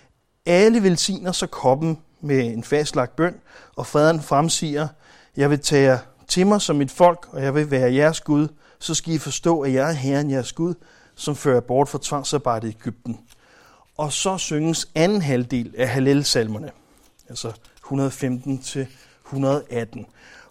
alle 0.46 0.83
velsigner 0.83 1.33
så 1.33 1.46
koppen 1.46 1.98
med 2.20 2.52
en 2.52 2.64
fastlagt 2.64 3.16
bøn, 3.16 3.35
og 3.76 3.87
faderen 3.87 4.20
fremsiger, 4.20 4.88
jeg 5.37 5.50
vil 5.50 5.61
tage 5.61 5.90
jer 5.90 5.98
til 6.28 6.46
mig 6.46 6.61
som 6.61 6.76
mit 6.76 6.90
folk, 6.90 7.28
og 7.33 7.42
jeg 7.42 7.54
vil 7.54 7.70
være 7.70 7.94
jeres 7.94 8.20
Gud, 8.20 8.48
så 8.78 8.94
skal 8.94 9.14
I 9.14 9.18
forstå, 9.18 9.61
at 9.61 9.72
jeg 9.72 9.88
er 9.88 9.92
Herren 9.92 10.30
jeres 10.30 10.52
Gud, 10.52 10.74
som 11.14 11.37
fører 11.37 11.61
bort 11.61 11.88
fra 11.88 11.98
tvangsarbejdet 12.02 12.68
i 12.68 12.70
Ægypten. 12.70 13.20
Og 13.96 14.12
så 14.12 14.38
synges 14.38 14.88
anden 14.94 15.22
halvdel 15.22 15.74
af 15.78 15.88
Hallel-salmerne, 15.88 16.70
altså 17.28 17.52
115 17.76 18.59
til 18.59 18.87
118. 19.32 20.06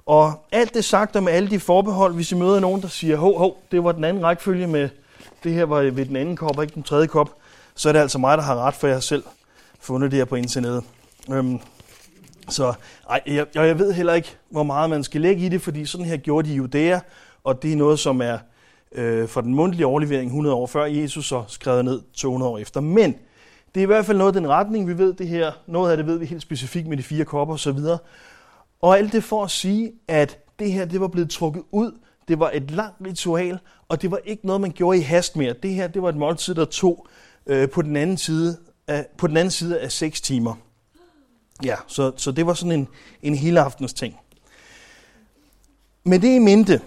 Og 0.06 0.46
alt 0.52 0.74
det 0.74 0.86
sagt 0.86 1.16
om 1.16 1.28
alle 1.28 1.50
de 1.50 1.60
forbehold, 1.60 2.14
hvis 2.14 2.32
I 2.32 2.36
møder 2.36 2.60
nogen, 2.60 2.82
der 2.82 2.88
siger, 2.88 3.18
hov, 3.18 3.38
hov, 3.38 3.58
det 3.72 3.84
var 3.84 3.92
den 3.92 4.04
anden 4.04 4.24
rækkefølge 4.24 4.68
med, 4.68 4.90
det 5.44 5.54
her 5.54 5.64
var 5.64 5.82
ved 5.82 6.06
den 6.06 6.16
anden 6.16 6.36
kop, 6.36 6.58
og 6.58 6.64
ikke 6.64 6.76
den 6.76 6.84
tredje 6.84 7.08
kop, 7.08 7.30
så 7.76 7.90
er 7.90 7.94
det 7.94 8.00
altså 8.00 8.18
mig, 8.18 8.38
der 8.38 8.44
har 8.44 8.56
ret, 8.56 8.74
for 8.74 8.88
jeg 8.88 8.96
har 8.96 9.02
selv 9.02 9.24
fundet 9.80 10.12
det 10.12 10.18
her 10.18 10.26
på 10.26 10.36
internettet. 10.36 10.84
Øhm, 11.32 11.60
så 12.50 12.74
ej, 13.10 13.22
jeg, 13.28 13.46
jeg 13.56 13.80
ved 13.80 13.94
heller 13.94 14.14
ikke, 14.14 14.36
hvor 14.50 14.64
meget 14.64 14.90
man 14.90 15.04
skal 15.04 15.22
lægge 15.22 15.46
i 15.46 15.50
det, 15.50 15.62
fordi 15.62 15.86
sådan 15.86 16.06
her 16.06 16.18
gjorde 16.18 16.50
de 16.50 16.54
Judæa, 16.54 17.00
og 17.44 17.64
det 17.64 17.74
er 17.74 17.76
noget, 17.76 18.00
som 18.00 18.22
er 18.22 18.38
øh, 18.92 19.28
for 19.28 19.42
den 19.42 19.56
mundtlige 19.56 19.86
overlevering 19.86 20.28
100 20.28 20.56
år 20.56 20.68
før 20.68 20.86
Jesus 20.86 21.32
og 21.32 21.46
skrevet 21.48 21.86
ned 21.86 22.02
200 22.14 22.52
år 22.52 22.58
efter. 22.58 22.82
Men 22.82 23.16
det 23.76 23.82
er 23.82 23.84
i 23.84 23.86
hvert 23.86 24.06
fald 24.06 24.18
noget 24.18 24.36
af 24.36 24.42
den 24.42 24.50
retning, 24.50 24.88
vi 24.88 24.98
ved 24.98 25.14
det 25.14 25.28
her. 25.28 25.52
Noget 25.68 25.92
af 25.92 25.98
det 25.98 26.06
ved 26.06 26.18
vi 26.18 26.26
helt 26.26 26.42
specifikt 26.42 26.88
med 26.88 26.98
de 26.98 27.04
fire 27.04 27.26
kopper 27.26 27.54
osv. 27.54 27.70
Og 27.70 28.00
og 28.82 28.98
alt 28.98 29.14
det 29.14 29.24
for 29.24 29.44
at 29.44 29.52
sige, 29.52 29.92
at 30.08 30.40
det 30.60 30.72
her 30.72 30.86
det 30.86 31.02
var 31.02 31.08
blevet 31.08 31.30
trukket 31.30 31.64
ud. 31.72 31.92
Det 32.28 32.40
var 32.40 32.52
et 32.54 32.72
langt 32.72 32.96
ritual, 33.06 33.60
og 33.88 34.02
det 34.02 34.12
var 34.12 34.20
ikke 34.26 34.46
noget, 34.46 34.62
man 34.62 34.72
gjorde 34.72 34.98
i 34.98 35.02
hast 35.02 35.36
mere. 35.36 35.54
Det 35.64 35.74
her 35.74 35.88
det 35.88 36.02
var 36.02 36.10
et 36.10 36.16
måltid, 36.16 36.56
der 36.56 36.66
tog 36.66 37.08
øh, 37.46 37.70
på, 37.70 37.82
den 37.82 37.96
anden 37.96 38.18
side 38.18 38.58
af, 38.88 39.06
på 39.18 39.28
den 39.28 39.38
anden 39.38 39.52
side 39.52 39.80
af 39.80 39.92
6 39.92 40.22
timer. 40.22 40.56
Ja, 41.64 41.76
så, 41.88 42.12
så 42.18 42.32
det 42.32 42.46
var 42.46 42.54
sådan 42.54 42.72
en, 42.72 42.88
en 43.22 43.36
hele 43.36 43.62
aftens 43.62 43.94
ting. 43.94 44.16
Med 46.04 46.20
det 46.20 46.36
i 46.36 46.40
mente, 46.40 46.82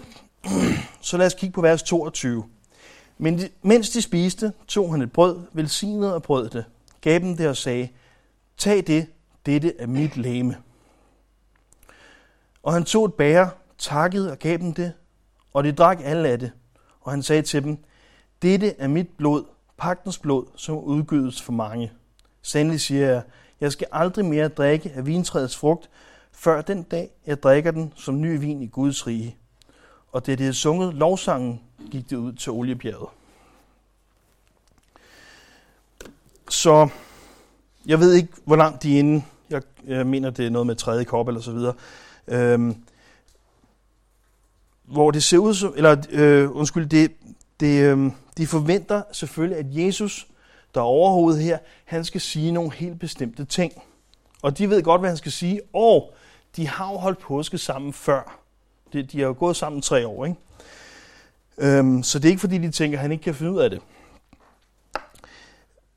så 1.01 1.17
lad 1.17 1.25
os 1.25 1.33
kigge 1.33 1.53
på 1.53 1.61
vers 1.61 1.83
22. 1.83 2.43
Men 3.17 3.39
de, 3.39 3.49
mens 3.61 3.89
de 3.89 4.01
spiste, 4.01 4.53
tog 4.67 4.91
han 4.91 5.01
et 5.01 5.11
brød, 5.11 5.39
velsignede 5.53 6.15
og 6.15 6.23
brød 6.23 6.49
det, 6.49 6.65
gav 7.01 7.19
dem 7.19 7.37
det 7.37 7.47
og 7.47 7.57
sagde, 7.57 7.89
tag 8.57 8.83
det, 8.87 9.07
dette 9.45 9.73
er 9.79 9.87
mit 9.87 10.17
læme. 10.17 10.55
Og 12.63 12.73
han 12.73 12.83
tog 12.83 13.05
et 13.05 13.13
bære, 13.13 13.49
takkede 13.77 14.31
og 14.31 14.39
gav 14.39 14.57
dem 14.57 14.73
det, 14.73 14.93
og 15.53 15.63
de 15.63 15.71
drak 15.71 15.99
alle 16.03 16.29
af 16.29 16.39
det. 16.39 16.51
Og 17.01 17.11
han 17.11 17.23
sagde 17.23 17.41
til 17.41 17.63
dem, 17.63 17.77
dette 18.41 18.75
er 18.79 18.87
mit 18.87 19.09
blod, 19.17 19.43
pagtens 19.77 20.17
blod, 20.17 20.45
som 20.55 20.77
udgydes 20.77 21.41
for 21.41 21.51
mange. 21.51 21.91
Sandelig 22.41 22.81
siger 22.81 23.07
jeg, 23.07 23.21
jeg 23.61 23.71
skal 23.71 23.87
aldrig 23.91 24.25
mere 24.25 24.47
drikke 24.47 24.91
af 24.95 25.05
vintræets 25.05 25.57
frugt, 25.57 25.89
før 26.31 26.61
den 26.61 26.83
dag, 26.83 27.09
jeg 27.25 27.43
drikker 27.43 27.71
den 27.71 27.93
som 27.95 28.21
ny 28.21 28.39
vin 28.39 28.61
i 28.61 28.67
Guds 28.67 29.07
rige. 29.07 29.37
Og 30.11 30.25
det, 30.25 30.37
det 30.37 30.43
havde 30.43 30.53
sunget 30.53 30.93
lovsangen, 30.93 31.61
gik 31.91 32.09
det 32.09 32.15
ud 32.15 32.33
til 32.33 32.51
oliebjerget. 32.51 33.09
Så 36.49 36.89
jeg 37.85 37.99
ved 37.99 38.13
ikke, 38.13 38.33
hvor 38.45 38.55
langt 38.55 38.83
de 38.83 38.95
er 38.95 38.99
inde. 38.99 39.23
Jeg, 39.49 39.61
jeg 39.87 40.07
mener, 40.07 40.29
det 40.29 40.45
er 40.45 40.49
noget 40.49 40.67
med 40.67 40.75
tredje 40.75 41.03
kop 41.03 41.27
eller 41.27 41.41
så 41.41 41.51
videre. 41.51 41.73
Øhm, 42.27 42.75
hvor 44.83 45.11
det 45.11 45.23
ser 45.23 45.37
ud 45.37 45.53
som, 45.53 45.73
eller 45.77 45.97
øh, 46.09 46.55
undskyld, 46.55 46.85
det, 46.85 47.11
det, 47.59 47.83
øh, 47.83 48.11
de 48.37 48.47
forventer 48.47 49.01
selvfølgelig, 49.11 49.57
at 49.57 49.65
Jesus, 49.69 50.27
der 50.73 50.81
er 50.81 50.85
overhovedet 50.85 51.43
her, 51.43 51.57
han 51.85 52.05
skal 52.05 52.21
sige 52.21 52.51
nogle 52.51 52.71
helt 52.71 52.99
bestemte 52.99 53.45
ting. 53.45 53.73
Og 54.41 54.57
de 54.57 54.69
ved 54.69 54.83
godt, 54.83 55.01
hvad 55.01 55.09
han 55.09 55.17
skal 55.17 55.31
sige, 55.31 55.61
og 55.73 56.13
de 56.55 56.67
har 56.67 56.91
jo 56.91 56.97
holdt 56.97 57.19
påske 57.19 57.57
sammen 57.57 57.93
før. 57.93 58.39
De, 58.93 59.03
de 59.03 59.19
har 59.19 59.27
jo 59.27 59.35
gået 59.39 59.55
sammen 59.55 59.81
tre 59.81 60.07
år, 60.07 60.25
ikke? 60.25 60.37
Øhm, 61.57 62.03
så 62.03 62.19
det 62.19 62.25
er 62.25 62.29
ikke 62.29 62.39
fordi, 62.39 62.57
de 62.57 62.71
tænker, 62.71 62.97
at 62.97 63.01
han 63.01 63.11
ikke 63.11 63.23
kan 63.23 63.35
finde 63.35 63.51
ud 63.51 63.59
af 63.59 63.69
det. 63.69 63.81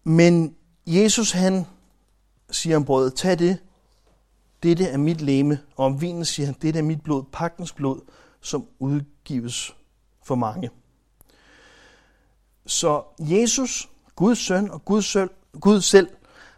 Men 0.05 0.55
Jesus, 0.87 1.31
han 1.31 1.67
siger 2.51 2.77
om 2.77 2.85
brødet, 2.85 3.15
tag 3.15 3.39
det, 3.39 3.59
dette 4.67 4.85
er 4.85 4.97
mit 4.97 5.21
læme, 5.21 5.59
og 5.77 5.87
om 5.87 6.01
vinen 6.01 6.25
siger 6.25 6.47
han, 6.47 6.57
dette 6.63 6.79
er 6.79 6.85
mit 6.85 7.03
blod, 7.03 7.23
pagtens 7.33 7.73
blod, 7.73 8.01
som 8.41 8.67
udgives 8.79 9.77
for 10.25 10.35
mange. 10.35 10.71
Så 12.67 13.03
Jesus, 13.21 13.89
Guds 14.17 14.39
søn 14.39 14.71
og 14.71 14.85
Guds 14.85 15.05
selv, 15.05 15.31
Gud 15.61 15.81
selv, 15.81 16.09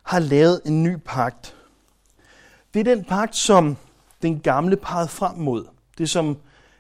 har 0.02 0.18
lavet 0.18 0.60
en 0.66 0.82
ny 0.82 0.96
pagt. 1.04 1.54
Det 2.74 2.80
er 2.80 2.94
den 2.94 3.04
pagt, 3.04 3.36
som 3.36 3.76
den 4.22 4.40
gamle 4.40 4.76
pegede 4.76 5.08
frem 5.08 5.36
mod. 5.36 5.66
Det 5.98 6.10
som 6.10 6.36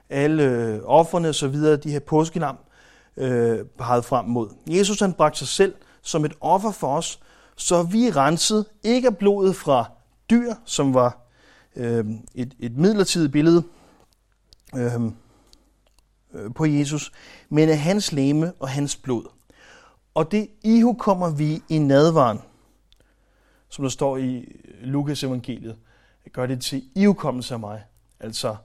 alle 0.08 0.80
offerne 0.84 1.28
og 1.28 1.34
så 1.34 1.48
videre, 1.48 1.76
de 1.76 1.90
her 1.90 2.00
påskelam, 2.00 2.58
øh, 3.16 3.64
peget 3.78 4.04
frem 4.04 4.24
mod. 4.24 4.48
Jesus 4.66 5.00
han 5.00 5.12
bragte 5.12 5.38
sig 5.38 5.48
selv 5.48 5.74
som 6.02 6.24
et 6.24 6.32
offer 6.40 6.70
for 6.70 6.96
os, 6.96 7.20
så 7.56 7.82
vi 7.82 8.06
er 8.06 8.16
renset 8.16 8.66
ikke 8.82 9.08
af 9.08 9.16
blodet 9.16 9.56
fra 9.56 9.97
dyr, 10.30 10.54
som 10.64 10.94
var 10.94 11.20
øh, 11.76 12.06
et, 12.34 12.54
et 12.58 12.76
midlertidigt 12.76 13.32
billede 13.32 13.62
øh, 14.76 14.94
øh 16.34 16.54
på 16.54 16.64
Jesus, 16.64 17.12
men 17.48 17.68
af 17.68 17.78
hans 17.78 18.12
læme 18.12 18.52
og 18.60 18.68
hans 18.68 18.96
blod. 18.96 19.24
Og 20.14 20.30
det 20.32 20.48
ihu 20.64 20.92
kommer 20.92 21.30
vi 21.30 21.62
i 21.68 21.78
nadvaren, 21.78 22.38
som 23.68 23.82
der 23.82 23.88
står 23.88 24.16
i 24.16 24.44
Lukas 24.80 25.24
evangeliet. 25.24 25.76
Gør 26.32 26.46
det 26.46 26.60
til 26.60 26.84
ihukommelse 26.94 27.54
af 27.54 27.60
mig. 27.60 27.84
Altså, 28.20 28.56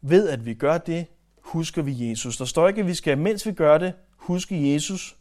ved 0.00 0.28
at 0.28 0.46
vi 0.46 0.54
gør 0.54 0.78
det, 0.78 1.06
husker 1.40 1.82
vi 1.82 2.10
Jesus. 2.10 2.36
Der 2.36 2.44
står 2.44 2.68
ikke, 2.68 2.80
at 2.80 2.86
vi 2.86 2.94
skal, 2.94 3.18
mens 3.18 3.46
vi 3.46 3.52
gør 3.52 3.78
det, 3.78 3.92
huske 4.16 4.72
Jesus, 4.72 5.16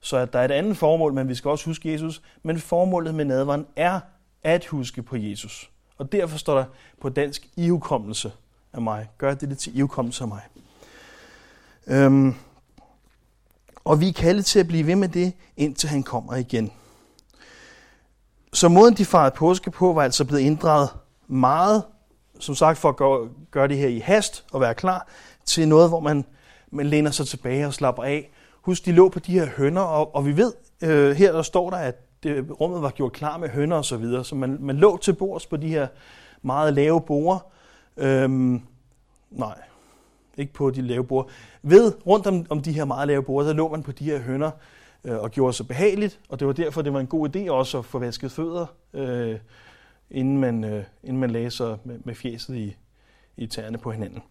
så 0.00 0.16
at 0.16 0.32
der 0.32 0.38
er 0.38 0.44
et 0.44 0.50
andet 0.50 0.76
formål, 0.76 1.14
men 1.14 1.28
vi 1.28 1.34
skal 1.34 1.48
også 1.48 1.64
huske 1.66 1.92
Jesus. 1.92 2.22
Men 2.42 2.58
formålet 2.58 3.14
med 3.14 3.24
nadvaren 3.24 3.66
er 3.76 4.00
at 4.42 4.66
huske 4.66 5.02
på 5.02 5.16
Jesus. 5.16 5.70
Og 5.98 6.12
derfor 6.12 6.38
står 6.38 6.58
der 6.58 6.64
på 7.00 7.08
dansk, 7.08 7.48
ihukommelse 7.56 8.32
af 8.72 8.82
mig. 8.82 9.08
Gør 9.18 9.34
det 9.34 9.58
til 9.58 9.76
ihukommelse 9.76 10.24
af 10.24 10.28
mig. 10.28 10.42
Øhm, 11.86 12.34
og 13.84 14.00
vi 14.00 14.08
er 14.08 14.12
kaldet 14.12 14.44
til 14.44 14.58
at 14.58 14.66
blive 14.66 14.86
ved 14.86 14.96
med 14.96 15.08
det, 15.08 15.32
indtil 15.56 15.88
han 15.88 16.02
kommer 16.02 16.34
igen. 16.34 16.72
Så 18.52 18.68
måden 18.68 18.94
de 18.94 19.04
fejrede 19.04 19.34
påske 19.36 19.70
på, 19.70 19.92
var 19.92 20.02
altså 20.02 20.24
blevet 20.24 20.42
inddraget 20.42 20.88
meget, 21.26 21.82
som 22.38 22.54
sagt 22.54 22.78
for 22.78 22.88
at 22.88 22.96
gøre, 22.96 23.28
gøre 23.50 23.68
det 23.68 23.76
her 23.76 23.88
i 23.88 23.98
hast 23.98 24.44
og 24.52 24.60
være 24.60 24.74
klar, 24.74 25.08
til 25.44 25.68
noget, 25.68 25.88
hvor 25.88 26.00
man, 26.00 26.24
man 26.70 26.86
læner 26.86 27.10
sig 27.10 27.26
tilbage 27.26 27.66
og 27.66 27.74
slapper 27.74 28.02
af. 28.02 28.30
Husk, 28.60 28.84
de 28.84 28.92
lå 28.92 29.08
på 29.08 29.18
de 29.18 29.32
her 29.32 29.46
hønder, 29.46 29.82
og, 29.82 30.14
og 30.14 30.26
vi 30.26 30.36
ved, 30.36 30.52
øh, 30.80 31.16
her 31.16 31.32
der 31.32 31.42
står 31.42 31.70
der, 31.70 31.76
at 31.76 32.05
det, 32.34 32.60
rummet 32.60 32.82
var 32.82 32.90
gjort 32.90 33.12
klar 33.12 33.38
med 33.38 33.48
hønder 33.48 33.76
og 33.76 33.84
så 33.84 33.96
videre, 33.96 34.24
så 34.24 34.34
man, 34.34 34.56
man 34.60 34.76
lå 34.76 34.96
til 34.96 35.12
bords 35.12 35.46
på 35.46 35.56
de 35.56 35.68
her 35.68 35.88
meget 36.42 36.74
lave 36.74 37.00
borer. 37.00 37.38
Øhm, 37.96 38.62
nej, 39.30 39.58
ikke 40.36 40.52
på 40.52 40.70
de 40.70 40.82
lave 40.82 41.04
borde. 41.04 41.28
Ved, 41.62 41.92
rundt 42.06 42.26
om, 42.26 42.46
om 42.50 42.62
de 42.62 42.72
her 42.72 42.84
meget 42.84 43.08
lave 43.08 43.22
borde, 43.22 43.48
der 43.48 43.54
lå 43.54 43.68
man 43.68 43.82
på 43.82 43.92
de 43.92 44.04
her 44.04 44.18
hønder 44.18 44.50
øh, 45.04 45.18
og 45.18 45.30
gjorde 45.30 45.52
sig 45.52 45.68
behageligt, 45.68 46.20
og 46.28 46.40
det 46.40 46.46
var 46.46 46.52
derfor, 46.52 46.82
det 46.82 46.92
var 46.92 47.00
en 47.00 47.06
god 47.06 47.36
idé 47.36 47.50
også 47.50 47.78
at 47.78 47.84
få 47.84 47.98
vasket 47.98 48.32
fødder, 48.32 48.66
øh, 48.92 49.38
inden, 50.10 50.38
man, 50.38 50.64
øh, 50.64 50.84
inden 51.02 51.20
man 51.20 51.30
lagde 51.30 51.50
sig 51.50 51.78
med, 51.84 51.98
med 52.04 52.14
fjeset 52.14 52.56
i, 52.56 52.76
i 53.36 53.46
tæerne 53.46 53.78
på 53.78 53.90
hinanden. 53.90 54.22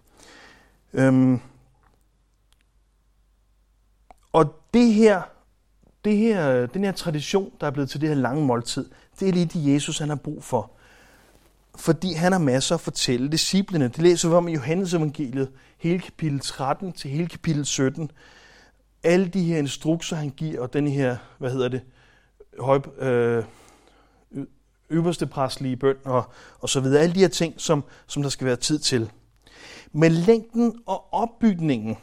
Øhm, 0.94 1.40
og 4.32 4.56
det 4.74 4.94
her, 4.94 5.22
det 6.06 6.18
her, 6.18 6.66
den 6.66 6.84
her 6.84 6.92
tradition, 6.92 7.52
der 7.62 7.68
er 7.68 7.72
blevet 7.72 7.90
til 7.90 8.02
det 8.02 8.10
her 8.10 8.16
lange 8.16 8.46
måltid, 8.46 8.86
det 9.20 9.30
er 9.30 9.34
lige 9.34 9.46
det, 9.46 9.74
Jesus 9.74 9.98
han 9.98 10.10
har 10.10 10.16
brug 10.16 10.44
for. 10.44 10.72
Fordi 11.76 12.14
han 12.14 12.32
har 12.32 12.40
masser 12.40 12.76
at 12.76 12.82
fortælle 12.82 13.32
disciplene. 13.32 13.88
Det 13.88 13.98
læser 14.02 14.30
vi 14.30 14.36
om 14.36 14.48
i 14.48 14.54
Johannes 14.54 14.94
evangeliet, 14.94 15.50
hele 15.78 16.00
kapitel 16.00 16.40
13 16.40 16.94
til 16.94 17.12
hele 17.12 17.28
kapitel 17.28 17.66
17. 17.66 18.12
Alle 19.04 19.28
de 19.28 19.44
her 19.44 19.58
instrukser, 19.58 20.16
han 20.16 20.30
giver, 20.30 20.62
og 20.62 20.74
den 20.74 20.88
her, 20.88 21.18
hvad 21.38 21.52
hedder 21.52 21.68
det, 21.68 21.82
høj, 22.60 22.80
øh, 23.00 23.44
øverste 24.90 25.26
præstlige 25.26 25.78
bøn 25.78 25.96
og, 26.06 26.24
og 26.60 26.70
så 26.70 26.80
videre. 26.80 27.02
Alle 27.02 27.16
de 27.16 27.20
her 27.20 27.28
ting, 27.28 27.54
som, 27.58 27.84
som 28.08 28.24
der 28.24 28.30
skal 28.30 28.48
være 28.48 28.56
tid 28.56 28.80
til. 28.80 29.12
Men 29.92 30.12
længden 30.12 30.80
og 30.86 31.14
opbygningen 31.14 31.98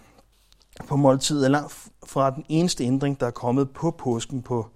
på 0.88 0.96
måltidet 0.96 1.44
er 1.44 1.48
langt 1.48 1.74
fra 2.06 2.30
den 2.30 2.44
eneste 2.48 2.84
ændring, 2.84 3.20
der 3.20 3.26
er 3.26 3.30
kommet 3.30 3.70
på 3.70 3.90
påsken 3.90 4.42
på, 4.42 4.66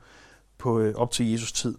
på, 0.58 0.78
øh, 0.78 0.94
op 0.94 1.10
til 1.10 1.30
Jesus 1.30 1.52
tid. 1.52 1.74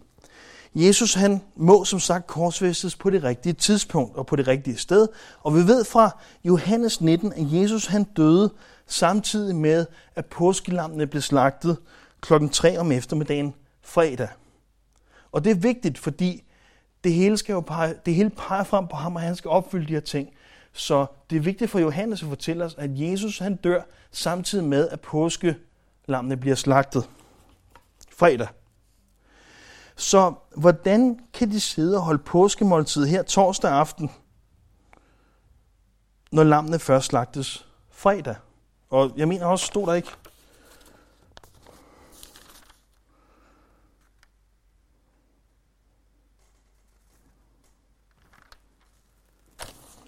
Jesus 0.76 1.14
han 1.14 1.42
må 1.56 1.86
som 1.86 2.00
sagt 2.00 2.28
korsfæstes 2.28 2.96
på 2.96 3.10
det 3.10 3.24
rigtige 3.24 3.54
tidspunkt 3.54 4.18
og 4.18 4.26
på 4.26 4.36
det 4.36 4.48
rigtige 4.48 4.78
sted. 4.78 5.08
Og 5.44 5.56
vi 5.56 5.68
ved 5.68 5.86
fra 5.86 6.18
Johannes 6.44 7.02
19, 7.02 7.34
at 7.34 7.54
Jesus 7.62 7.86
han 7.86 8.04
døde 8.04 8.54
samtidig 8.88 9.56
med, 9.56 9.86
at 10.16 10.26
påskelammene 10.26 11.08
blev 11.08 11.22
slagtet 11.22 11.78
klokken 12.22 12.50
3 12.50 12.78
om 12.78 12.92
eftermiddagen 12.92 13.54
fredag. 13.82 14.30
Og 15.32 15.44
det 15.44 15.52
er 15.52 15.56
vigtigt, 15.56 15.98
fordi 15.98 16.44
det 17.04 17.14
hele, 17.14 17.38
skal 17.38 17.54
jo 17.54 17.60
pege, 17.60 17.96
det 18.06 18.16
hele 18.16 18.30
peger 18.30 18.64
frem 18.64 18.88
på 18.88 18.96
ham, 18.96 19.16
og 19.16 19.22
han 19.22 19.36
skal 19.36 19.50
opfylde 19.50 19.88
de 19.88 19.94
her 19.94 20.00
ting. 20.00 20.30
Så 20.78 21.06
det 21.30 21.36
er 21.36 21.40
vigtigt 21.40 21.72
for 21.72 21.80
Johannes 21.80 22.24
at 22.24 22.30
fortælle 22.30 22.66
os, 22.66 22.76
at 22.78 22.90
Jesus 22.94 23.40
han 23.40 23.56
dør 23.56 23.82
samtidig 24.12 24.66
med, 24.66 24.90
at 24.90 25.02
påskelammene 25.02 26.38
bliver 26.38 26.56
slagtet. 26.56 27.10
Fredag. 28.12 28.48
Så 29.96 30.34
hvordan 30.56 31.20
kan 31.34 31.52
de 31.52 31.60
sidde 31.60 31.98
og 31.98 32.04
holde 32.04 32.24
påskemåltid 32.24 33.06
her 33.06 33.24
torsdag 33.24 33.72
aften, 33.72 34.12
når 36.32 36.44
lammene 36.44 36.80
først 36.80 37.08
slagtes 37.08 37.68
fredag? 37.92 38.36
Og 38.90 39.12
jeg 39.18 39.28
mener 39.28 39.46
også, 39.46 39.66
stod 39.66 39.88
der 39.88 39.94
ikke 39.94 40.12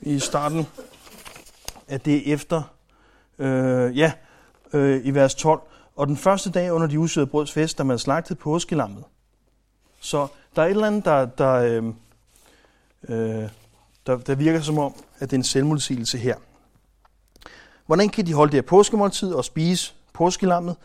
i 0.01 0.19
starten, 0.19 0.67
at 1.88 2.05
det 2.05 2.29
er 2.29 2.33
efter, 2.33 2.62
øh, 3.39 3.97
ja, 3.97 4.12
øh, 4.73 5.05
i 5.05 5.12
vers 5.12 5.35
12. 5.35 5.62
Og 5.95 6.07
den 6.07 6.17
første 6.17 6.51
dag 6.51 6.71
under 6.71 6.88
de 6.88 6.99
usøde 6.99 7.27
brøds 7.27 7.51
fest, 7.51 7.77
da 7.77 7.83
man 7.83 7.99
slagtede 7.99 8.39
påskelammet. 8.39 9.03
Så 9.99 10.27
der 10.55 10.62
er 10.62 10.65
et 10.65 10.69
eller 10.69 10.88
andet, 10.88 11.05
der, 11.05 11.25
der, 11.25 11.53
øh, 11.53 11.83
øh, 13.09 13.49
der, 14.05 14.17
der 14.17 14.35
virker 14.35 14.62
som 14.62 14.77
om, 14.77 14.95
at 15.19 15.31
det 15.31 15.35
er 15.35 15.39
en 15.39 15.43
selvmodsigelse 15.43 16.17
her. 16.17 16.35
Hvordan 17.85 18.09
kan 18.09 18.25
de 18.25 18.33
holde 18.33 18.51
det 18.51 18.57
her 18.57 18.67
påskemåltid 18.67 19.33
og 19.33 19.45
spise 19.45 19.93
påskelammet 20.13 20.75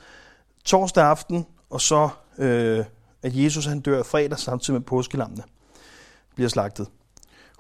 torsdag 0.64 1.04
aften, 1.04 1.46
og 1.70 1.80
så 1.80 2.08
øh, 2.38 2.84
at 3.22 3.36
Jesus 3.36 3.66
han 3.66 3.80
dør 3.80 4.02
fredag 4.02 4.38
samtidig 4.38 4.80
med 4.80 4.86
påskelammene 4.86 5.42
bliver 6.34 6.48
slagtet? 6.48 6.88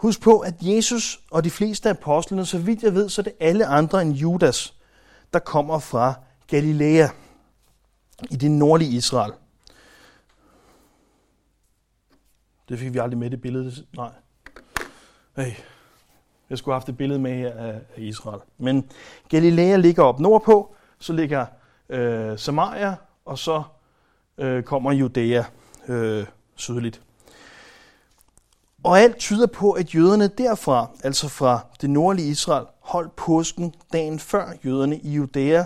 Husk 0.04 0.20
på, 0.20 0.38
at 0.38 0.54
Jesus 0.60 1.20
og 1.30 1.44
de 1.44 1.50
fleste 1.50 1.88
af 1.88 1.94
apostlene, 1.94 2.46
så 2.46 2.58
vidt 2.58 2.82
jeg 2.82 2.94
ved, 2.94 3.08
så 3.08 3.20
er 3.20 3.22
det 3.22 3.32
alle 3.40 3.66
andre 3.66 4.02
end 4.02 4.12
Judas, 4.12 4.74
der 5.32 5.38
kommer 5.38 5.78
fra 5.78 6.14
Galilea 6.46 7.08
i 8.30 8.36
det 8.36 8.50
nordlige 8.50 8.90
Israel. 8.90 9.32
Det 12.68 12.78
fik 12.78 12.94
vi 12.94 12.98
aldrig 12.98 13.18
med 13.18 13.30
det 13.30 13.40
billede. 13.40 13.72
Nej. 13.96 14.10
Hey. 15.36 15.52
Jeg 16.50 16.58
skulle 16.58 16.72
have 16.72 16.80
haft 16.80 16.88
et 16.88 16.96
billede 16.96 17.18
med 17.18 17.34
her 17.34 17.52
af 17.52 17.80
Israel. 17.96 18.40
Men 18.58 18.90
Galilea 19.28 19.76
ligger 19.76 20.02
op 20.02 20.20
nordpå, 20.20 20.74
så 20.98 21.12
ligger 21.12 21.46
øh, 21.88 22.38
Samaria, 22.38 22.96
og 23.24 23.38
så 23.38 23.62
øh, 24.38 24.62
kommer 24.62 24.92
Judæa 24.92 25.44
øh, 25.88 26.26
sydligt. 26.54 27.00
Og 28.84 29.00
alt 29.00 29.16
tyder 29.16 29.46
på, 29.46 29.72
at 29.72 29.94
jøderne 29.94 30.28
derfra, 30.28 30.90
altså 31.04 31.28
fra 31.28 31.60
det 31.80 31.90
nordlige 31.90 32.28
Israel, 32.28 32.66
holdt 32.80 33.16
påsken 33.16 33.74
dagen 33.92 34.18
før 34.18 34.52
jøderne 34.64 34.98
i 34.98 35.10
Judæa, 35.10 35.64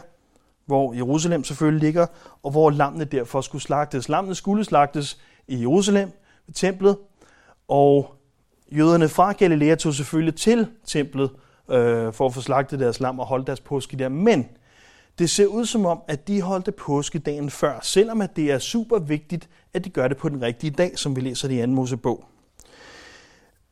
hvor 0.66 0.92
Jerusalem 0.92 1.44
selvfølgelig 1.44 1.83
ligger, 1.83 2.07
og 2.42 2.50
hvor 2.50 2.70
lammene 2.70 3.04
derfor 3.04 3.40
skulle 3.40 3.62
slagtes. 3.62 4.09
Lammene 4.09 4.35
skulle 4.35 4.64
slagtes 4.64 5.18
i 5.48 5.61
Jerusalem, 5.61 6.11
ved 6.46 6.54
templet, 6.54 6.96
og 7.68 8.14
jøderne 8.72 9.09
fra 9.09 9.33
Galilea 9.33 9.74
tog 9.74 9.94
selvfølgelig 9.94 10.35
til 10.35 10.66
templet 10.87 11.31
øh, 11.70 12.12
for 12.12 12.26
at 12.26 12.35
få 12.35 12.40
slagtet 12.40 12.81
deres 12.81 13.00
lam 13.00 13.20
og 13.20 13.26
holde 13.26 13.46
deres 13.46 13.61
påske 13.61 13.96
der. 13.96 14.09
Men 14.09 14.48
det 15.18 15.31
ser 15.31 15.46
ud 15.46 15.66
som 15.66 15.87
om, 15.87 16.02
at 16.09 16.28
de 16.28 16.42
holdte 16.42 16.72
påske 16.72 17.18
dagen 17.18 17.50
før, 17.50 17.78
selvom 17.83 18.20
at 18.20 18.37
det 18.37 18.52
er 18.52 18.59
super 18.59 18.98
vigtigt, 18.98 19.48
at 19.74 19.85
de 19.85 19.90
gør 19.90 20.09
det 20.09 20.16
på 20.16 20.28
den 20.28 20.42
rigtige 20.42 20.70
dag, 20.70 20.98
som 20.98 21.16
vi 21.16 21.20
læser 21.20 21.48
det 21.48 21.54
i 21.54 21.61
2. 21.61 21.66
Mosebog. 21.66 22.24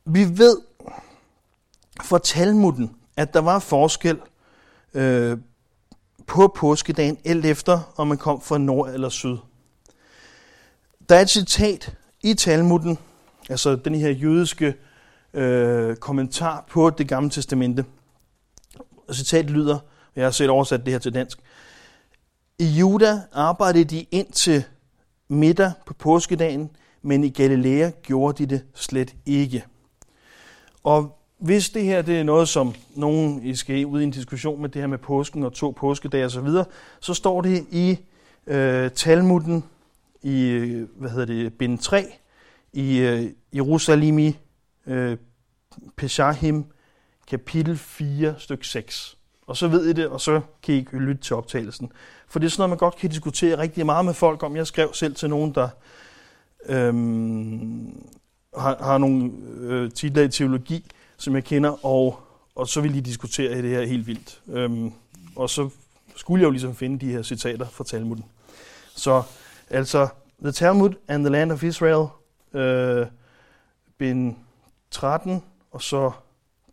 Vi 0.09 0.37
ved 0.37 0.57
fra 2.03 2.19
Talmuden, 2.19 2.95
at 3.17 3.33
der 3.33 3.39
var 3.39 3.59
forskel 3.59 4.19
øh, 4.93 5.37
på 6.27 6.53
påskedagen, 6.55 7.17
alt 7.25 7.45
efter 7.45 7.93
om 7.95 8.07
man 8.07 8.17
kom 8.17 8.41
fra 8.41 8.57
nord 8.57 8.89
eller 8.89 9.09
syd. 9.09 9.37
Der 11.09 11.15
er 11.15 11.21
et 11.21 11.29
citat 11.29 11.95
i 12.23 12.33
Talmuden, 12.33 12.97
altså 13.49 13.75
den 13.75 13.95
her 13.95 14.09
jødiske 14.09 14.75
øh, 15.33 15.95
kommentar 15.95 16.65
på 16.69 16.89
det 16.89 17.07
gamle 17.07 17.29
testamente. 17.29 17.85
Og 19.07 19.15
citatet 19.15 19.51
lyder, 19.51 19.79
jeg 20.15 20.25
har 20.25 20.31
set 20.31 20.49
oversat 20.49 20.85
det 20.85 20.93
her 20.93 20.99
til 20.99 21.13
dansk. 21.13 21.39
I 22.59 22.65
Juda 22.65 23.21
arbejdede 23.33 23.83
de 23.83 24.05
ind 24.11 24.31
til 24.31 24.63
middag 25.27 25.71
på 25.85 25.93
påskedagen, 25.93 26.69
men 27.01 27.23
i 27.23 27.29
Galilea 27.29 27.89
gjorde 28.03 28.45
de 28.45 28.55
det 28.55 28.65
slet 28.75 29.15
ikke. 29.25 29.65
Og 30.87 31.19
hvis 31.37 31.69
det 31.69 31.83
her 31.83 32.01
det 32.01 32.19
er 32.19 32.23
noget, 32.23 32.47
som 32.47 32.73
nogen 32.95 33.43
I 33.43 33.55
skal 33.55 33.85
ud 33.85 34.01
i 34.01 34.03
en 34.03 34.11
diskussion 34.11 34.61
med 34.61 34.69
det 34.69 34.81
her 34.81 34.87
med 34.87 34.97
påsken 34.97 35.43
og 35.43 35.53
to 35.53 35.71
påskedage 35.71 36.25
osv., 36.25 36.33
så, 36.33 36.41
videre, 36.41 36.65
så 36.99 37.13
står 37.13 37.41
det 37.41 37.65
i 37.71 37.99
øh, 38.47 38.91
Talmuden 38.91 39.63
i 40.21 40.47
øh, 40.47 40.87
hvad 40.95 41.09
hedder 41.09 41.25
det, 41.25 41.53
bind 41.53 41.79
3 41.79 42.05
i 42.73 42.97
øh, 42.97 43.31
Jerusalemi 43.55 44.37
øh, 44.85 45.17
Peshahim 45.95 46.65
kapitel 47.27 47.77
4 47.77 48.35
styk 48.37 48.63
6. 48.63 49.17
Og 49.47 49.57
så 49.57 49.67
ved 49.67 49.85
I 49.85 49.93
det, 49.93 50.07
og 50.07 50.21
så 50.21 50.41
kan 50.63 50.75
I 50.75 50.85
lytte 50.91 51.21
til 51.21 51.35
optagelsen. 51.35 51.91
For 52.27 52.39
det 52.39 52.45
er 52.45 52.49
sådan 52.49 52.61
noget, 52.61 52.69
man 52.69 52.77
godt 52.77 52.95
kan 52.95 53.09
diskutere 53.09 53.57
rigtig 53.57 53.85
meget 53.85 54.05
med 54.05 54.13
folk 54.13 54.43
om. 54.43 54.55
Jeg 54.55 54.67
skrev 54.67 54.93
selv 54.93 55.15
til 55.15 55.29
nogen, 55.29 55.55
der 55.55 55.69
øhm, 56.65 58.07
har, 58.59 58.77
har 58.83 58.97
nogle 58.97 59.31
øh, 59.59 59.91
titler 59.91 60.23
i 60.23 60.29
teologi, 60.29 60.85
som 61.17 61.35
jeg 61.35 61.43
kender, 61.43 61.85
og, 61.85 62.19
og 62.55 62.67
så 62.67 62.81
vil 62.81 62.93
de 62.93 63.01
diskutere 63.01 63.61
det 63.61 63.69
her 63.69 63.85
helt 63.85 64.07
vildt. 64.07 64.41
Øhm, 64.47 64.91
og 65.35 65.49
så 65.49 65.69
skulle 66.15 66.41
jeg 66.41 66.45
jo 66.45 66.51
ligesom 66.51 66.75
finde 66.75 67.05
de 67.05 67.11
her 67.11 67.21
citater 67.21 67.67
fra 67.69 67.83
Talmuden. 67.83 68.25
Så 68.95 69.23
altså, 69.69 70.07
The 70.41 70.51
Talmud 70.51 70.89
and 71.07 71.23
the 71.23 71.31
Land 71.31 71.51
of 71.51 71.63
Israel, 71.63 72.07
øh, 72.53 73.07
bind 73.97 74.35
13, 74.91 75.43
og 75.71 75.81
så 75.81 76.11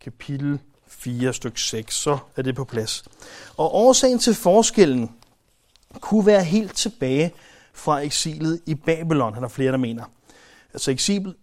kapitel 0.01 0.59
4 0.87 1.33
stykke 1.33 1.61
6, 1.61 1.95
så 1.95 2.17
er 2.35 2.41
det 2.41 2.55
på 2.55 2.63
plads. 2.63 3.03
Og 3.57 3.75
årsagen 3.75 4.19
til 4.19 4.33
forskellen 4.33 5.11
kunne 5.99 6.25
være 6.25 6.43
helt 6.43 6.75
tilbage 6.75 7.33
fra 7.73 7.99
eksilet 7.99 8.61
i 8.65 8.75
Babylon, 8.75 9.33
han 9.33 9.43
har 9.43 9.49
flere, 9.49 9.71
der 9.71 9.77
mener. 9.77 10.03
Altså 10.75 10.91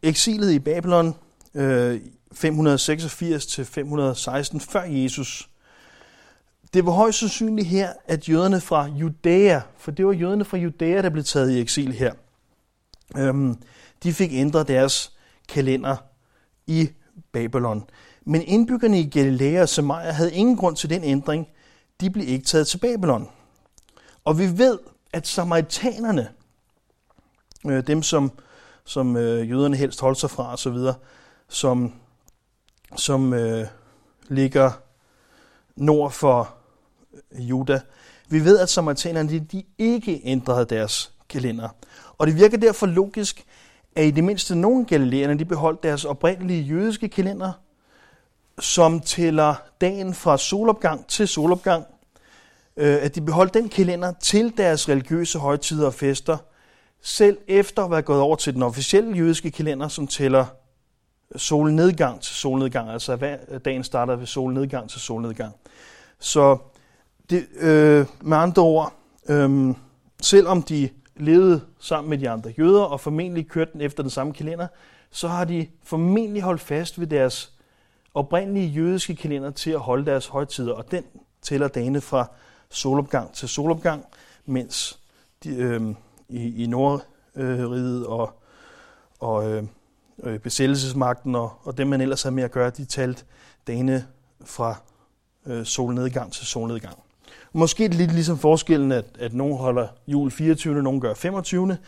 eksilet 0.03 0.53
i 0.53 0.59
Babylon 0.59 1.15
øh, 1.55 2.01
586 2.33 3.47
til 3.47 3.65
516 3.65 4.61
før 4.61 4.83
Jesus. 4.83 5.49
Det 6.75 6.87
var 6.87 6.93
højst 6.93 7.19
sandsynligt 7.19 7.69
her, 7.69 7.93
at 8.07 8.29
jøderne 8.29 8.61
fra 8.61 8.87
Judæa, 8.87 9.61
for 9.79 9.91
det 9.91 10.07
var 10.07 10.13
jøderne 10.13 10.45
fra 10.45 10.57
Judæa, 10.57 11.03
der 11.03 11.11
blev 11.11 11.25
taget 11.25 11.51
i 11.51 11.61
eksil 11.61 11.93
her, 11.93 12.13
øhm, 13.17 13.57
de 14.03 14.13
fik 14.13 14.33
ændret 14.33 14.69
deres 14.69 15.13
kalender 15.49 15.97
i 16.67 16.89
Babylon. 17.33 17.85
Men 18.25 18.43
indbyggerne 18.43 19.01
i 19.01 19.11
Galilea 19.11 19.63
og 19.63 19.69
Samaria 19.69 20.11
havde 20.11 20.35
ingen 20.35 20.57
grund 20.57 20.77
til 20.77 20.91
den 20.91 21.05
ændring. 21.05 21.49
De 22.01 22.11
blev 22.11 22.29
ikke 22.29 22.45
taget 22.45 22.67
til 22.67 22.79
Babylon. 22.79 23.29
Og 24.25 24.39
vi 24.39 24.59
ved, 24.59 24.79
at 25.13 25.27
samaritanerne, 25.27 26.29
øh, 27.67 27.87
dem 27.87 28.03
som, 28.03 28.33
som 28.85 29.17
øh, 29.17 29.51
jøderne 29.51 29.77
helst 29.77 30.01
holdt 30.01 30.19
sig 30.19 30.31
fra 30.31 30.53
osv., 30.53 30.77
som, 31.49 31.93
som 32.97 33.35
øh, 33.35 33.67
ligger 34.29 34.71
nord 35.77 36.11
for 36.11 36.55
øh, 37.33 37.51
Juda, 37.51 37.81
vi 38.29 38.45
ved, 38.45 38.59
at 38.59 38.69
samaritanerne 38.69 39.29
de, 39.29 39.41
de 39.41 39.63
ikke 39.79 40.21
ændrede 40.25 40.65
deres 40.65 41.13
kalender. 41.29 41.69
Og 42.19 42.27
det 42.27 42.37
virker 42.37 42.57
derfor 42.57 42.87
logisk, 42.87 43.45
at 43.97 44.05
i 44.05 44.11
det 44.11 44.25
mindste 44.25 44.55
nogle 44.55 44.85
galilæerne 44.85 45.39
de 45.39 45.45
beholdt 45.45 45.83
deres 45.83 46.05
oprindelige 46.05 46.63
jødiske 46.63 47.09
kalender, 47.09 47.53
som 48.59 49.01
tæller 49.01 49.55
dagen 49.81 50.15
fra 50.15 50.39
solopgang 50.39 51.07
til 51.07 51.29
solopgang, 51.29 51.85
øh, 52.77 52.99
at 53.03 53.15
de 53.15 53.21
beholdt 53.21 53.55
den 53.55 53.69
kalender 53.69 54.13
til 54.21 54.57
deres 54.57 54.89
religiøse 54.89 55.39
højtider 55.39 55.87
og 55.87 55.95
fester, 55.95 56.37
selv 57.03 57.39
efter 57.49 57.85
at 57.85 57.91
være 57.91 58.03
gået 58.03 58.21
over 58.21 58.37
til 58.37 58.55
den 58.55 58.63
officielle 58.63 59.17
jødiske 59.17 59.51
kalender, 59.51 59.89
som 59.89 60.07
tæller 60.07 60.45
solnedgang 61.37 62.21
til 62.21 62.35
solnedgang, 62.35 62.91
altså 62.91 63.17
hver 63.17 63.59
dagen 63.65 63.85
starter 63.85 64.17
ved 64.17 64.27
solnedgang 64.27 64.91
til 64.91 65.01
solnedgang. 65.01 65.55
Så 66.19 66.59
det, 67.31 67.47
øh, 67.61 68.07
med 68.21 68.37
andre 68.37 68.63
ord, 68.63 68.93
øh, 69.29 69.75
selvom 70.23 70.63
de 70.63 70.89
levede 71.17 71.61
sammen 71.81 72.11
med 72.11 72.19
de 72.19 72.31
andre 72.31 72.55
jøder 72.59 72.83
og 72.83 73.01
formentlig 73.01 73.49
kørte 73.49 73.73
den 73.73 73.81
efter 73.81 74.03
den 74.03 74.11
samme 74.11 74.33
kalender, 74.33 74.67
så 75.11 75.29
har 75.29 75.45
de 75.45 75.67
formentlig 75.83 76.43
holdt 76.43 76.61
fast 76.61 77.01
ved 77.01 77.07
deres 77.07 77.53
oprindelige 78.15 78.67
jødiske 78.67 79.17
kalender 79.17 79.51
til 79.51 79.71
at 79.71 79.81
holde 79.81 80.07
deres 80.07 80.27
højtider, 80.27 80.73
og 80.73 80.91
den 80.91 81.05
tæller 81.43 81.69
dagene 81.69 82.01
fra 82.01 82.31
solopgang 82.71 83.33
til 83.33 83.49
solopgang, 83.49 84.05
mens 84.47 84.99
de, 85.45 85.51
øh, 85.51 85.95
i, 86.29 86.65
i 86.65 86.67
Nordriget 86.67 88.07
og, 88.07 88.43
og 89.21 89.53
øh, 90.23 90.39
besættelsesmagten 90.39 91.35
og, 91.35 91.53
og 91.63 91.79
dem, 91.79 91.87
man 91.87 92.01
ellers 92.01 92.23
har 92.23 92.31
med 92.31 92.43
at 92.43 92.51
gøre, 92.51 92.71
de 92.71 92.85
talte 92.85 93.25
dagene 93.67 94.07
fra 94.45 94.75
øh, 95.47 95.65
solnedgang 95.65 96.33
til 96.33 96.47
solnedgang. 96.47 96.99
Måske 97.53 97.89
lidt 97.89 98.13
ligesom 98.13 98.39
forskellen, 98.39 98.93
at, 98.93 99.05
at 99.19 99.35
nogen 99.35 99.59
holder 99.59 99.89
jul 100.07 100.31
24., 100.31 100.83
nogen 100.83 101.01
gør 101.01 101.15
25., 101.15 101.79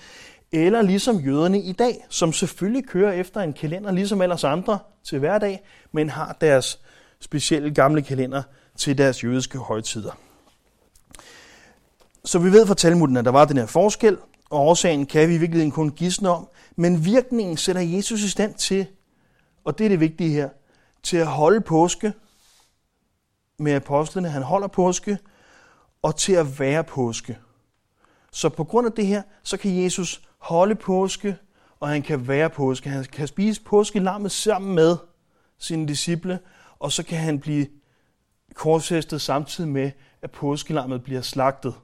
eller 0.52 0.82
ligesom 0.82 1.16
jøderne 1.16 1.60
i 1.60 1.72
dag, 1.72 2.06
som 2.08 2.32
selvfølgelig 2.32 2.86
kører 2.86 3.12
efter 3.12 3.40
en 3.40 3.52
kalender, 3.52 3.92
ligesom 3.92 4.22
ellers 4.22 4.44
andre 4.44 4.78
til 5.04 5.18
hverdag, 5.18 5.62
men 5.92 6.10
har 6.10 6.36
deres 6.40 6.80
specielle 7.20 7.74
gamle 7.74 8.02
kalender 8.02 8.42
til 8.76 8.98
deres 8.98 9.24
jødiske 9.24 9.58
højtider. 9.58 10.18
Så 12.24 12.38
vi 12.38 12.52
ved 12.52 12.66
fra 12.66 12.74
Talmuden, 12.74 13.16
at 13.16 13.24
der 13.24 13.30
var 13.30 13.44
den 13.44 13.56
her 13.56 13.66
forskel, 13.66 14.18
og 14.50 14.60
årsagen 14.60 15.06
kan 15.06 15.28
vi 15.28 15.34
i 15.34 15.38
virkeligheden 15.38 15.72
kun 15.72 15.90
gisne 15.90 16.28
om, 16.28 16.48
men 16.76 17.04
virkningen 17.04 17.56
sætter 17.56 17.82
Jesus 17.82 18.22
i 18.22 18.30
stand 18.30 18.54
til, 18.54 18.86
og 19.64 19.78
det 19.78 19.84
er 19.84 19.88
det 19.88 20.00
vigtige 20.00 20.30
her, 20.30 20.48
til 21.02 21.16
at 21.16 21.26
holde 21.26 21.60
påske 21.60 22.12
med 23.58 23.72
apostlene. 23.72 24.28
Han 24.28 24.42
holder 24.42 24.68
påske, 24.68 25.18
og 26.02 26.16
til 26.16 26.32
at 26.32 26.60
være 26.60 26.84
påske. 26.84 27.38
Så 28.32 28.48
på 28.48 28.64
grund 28.64 28.86
af 28.86 28.92
det 28.92 29.06
her, 29.06 29.22
så 29.42 29.56
kan 29.56 29.82
Jesus 29.82 30.22
holde 30.38 30.74
påske, 30.74 31.36
og 31.80 31.88
han 31.88 32.02
kan 32.02 32.28
være 32.28 32.50
påske. 32.50 32.90
Han 32.90 33.04
kan 33.04 33.28
spise 33.28 33.62
påskelammet 33.62 34.32
sammen 34.32 34.74
med 34.74 34.96
sine 35.58 35.88
disciple, 35.88 36.38
og 36.78 36.92
så 36.92 37.02
kan 37.02 37.18
han 37.18 37.40
blive 37.40 37.66
korsfæstet 38.54 39.20
samtidig 39.20 39.70
med, 39.70 39.90
at 40.22 40.30
påskelammet 40.30 41.04
bliver 41.04 41.20
slagtet. 41.20 41.74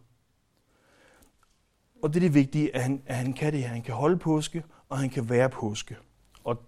Og 2.03 2.15
det 2.15 2.17
er 2.17 2.21
det 2.21 2.35
vigtige, 2.35 2.77
at 2.77 2.83
han, 2.83 3.03
at 3.07 3.17
han 3.17 3.33
kan 3.33 3.53
det 3.53 3.61
her. 3.61 3.69
Han 3.69 3.83
kan 3.83 3.95
holde 3.95 4.19
påske, 4.19 4.65
og 4.89 4.99
han 4.99 5.11
kan 5.11 5.31
være 5.31 5.49
påske. 5.49 5.97
Og 6.45 6.63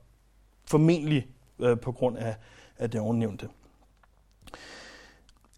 formentlig 0.64 1.26
øh, 1.58 1.80
på 1.80 1.92
grund 1.92 2.18
af, 2.18 2.36
af 2.78 2.90
det 2.90 3.00
ovennævnte. 3.00 3.48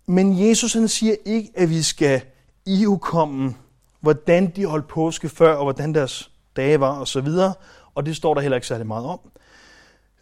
Men 0.06 0.48
Jesus 0.48 0.72
han 0.72 0.88
siger 0.88 1.16
ikke, 1.24 1.50
at 1.54 1.70
vi 1.70 1.82
skal 1.82 2.22
ihukomme, 2.66 3.54
hvordan 4.00 4.50
de 4.50 4.66
holdt 4.66 4.88
påske 4.88 5.28
før, 5.28 5.54
og 5.54 5.64
hvordan 5.64 5.94
deres 5.94 6.30
dage 6.56 6.80
var 6.80 6.98
og 6.98 7.08
så 7.08 7.20
videre. 7.20 7.54
Og 7.94 8.06
det 8.06 8.16
står 8.16 8.34
der 8.34 8.40
heller 8.40 8.56
ikke 8.56 8.66
særlig 8.66 8.86
meget 8.86 9.06
om. 9.06 9.20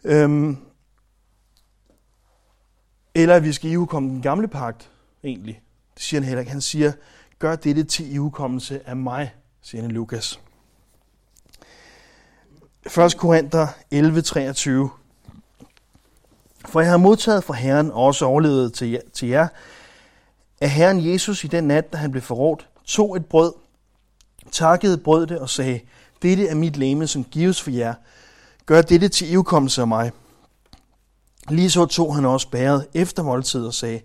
Øhm, 0.03 0.57
eller 3.15 3.35
at 3.35 3.43
vi 3.43 3.53
skal 3.53 3.71
ihukomme 3.71 4.09
den 4.09 4.21
gamle 4.21 4.47
pagt, 4.47 4.91
egentlig. 5.23 5.61
Det 5.93 6.03
siger 6.03 6.21
han 6.21 6.27
heller 6.27 6.39
ikke. 6.39 6.51
Han 6.51 6.61
siger, 6.61 6.91
gør 7.39 7.55
dette 7.55 7.83
til 7.83 8.13
ihukommelse 8.13 8.89
af 8.89 8.95
mig, 8.95 9.33
siger 9.63 9.87
Lukas. 9.87 10.39
1. 12.85 13.17
Korinther 13.17 13.67
11:23. 13.93 14.89
For 16.65 16.81
jeg 16.81 16.89
har 16.89 16.97
modtaget 16.97 17.43
fra 17.43 17.53
Herren 17.53 17.91
og 17.91 18.03
også 18.03 18.25
overlevet 18.25 18.73
til 18.73 18.89
jer, 18.89 18.99
til 19.13 19.27
jer, 19.27 19.47
at 20.61 20.69
Herren 20.69 21.11
Jesus 21.11 21.43
i 21.43 21.47
den 21.47 21.63
nat, 21.63 21.93
da 21.93 21.97
han 21.97 22.11
blev 22.11 22.21
forrådt, 22.21 22.69
tog 22.85 23.15
et 23.15 23.25
brød, 23.25 23.53
takkede 24.51 24.97
brødet 24.97 25.39
og 25.39 25.49
sagde, 25.49 25.79
dette 26.21 26.47
er 26.47 26.55
mit 26.55 26.77
læme, 26.77 27.07
som 27.07 27.23
gives 27.23 27.61
for 27.61 27.71
jer. 27.71 27.93
Gør 28.65 28.81
dette 28.81 29.07
til 29.07 29.31
ivkommelse 29.31 29.81
af 29.81 29.87
mig. 29.87 30.11
Lige 31.49 31.69
så 31.69 31.85
tog 31.85 32.15
han 32.15 32.25
også 32.25 32.49
bæret 32.49 32.87
efter 32.93 33.23
måltid 33.23 33.65
og 33.65 33.73
sagde, 33.73 34.01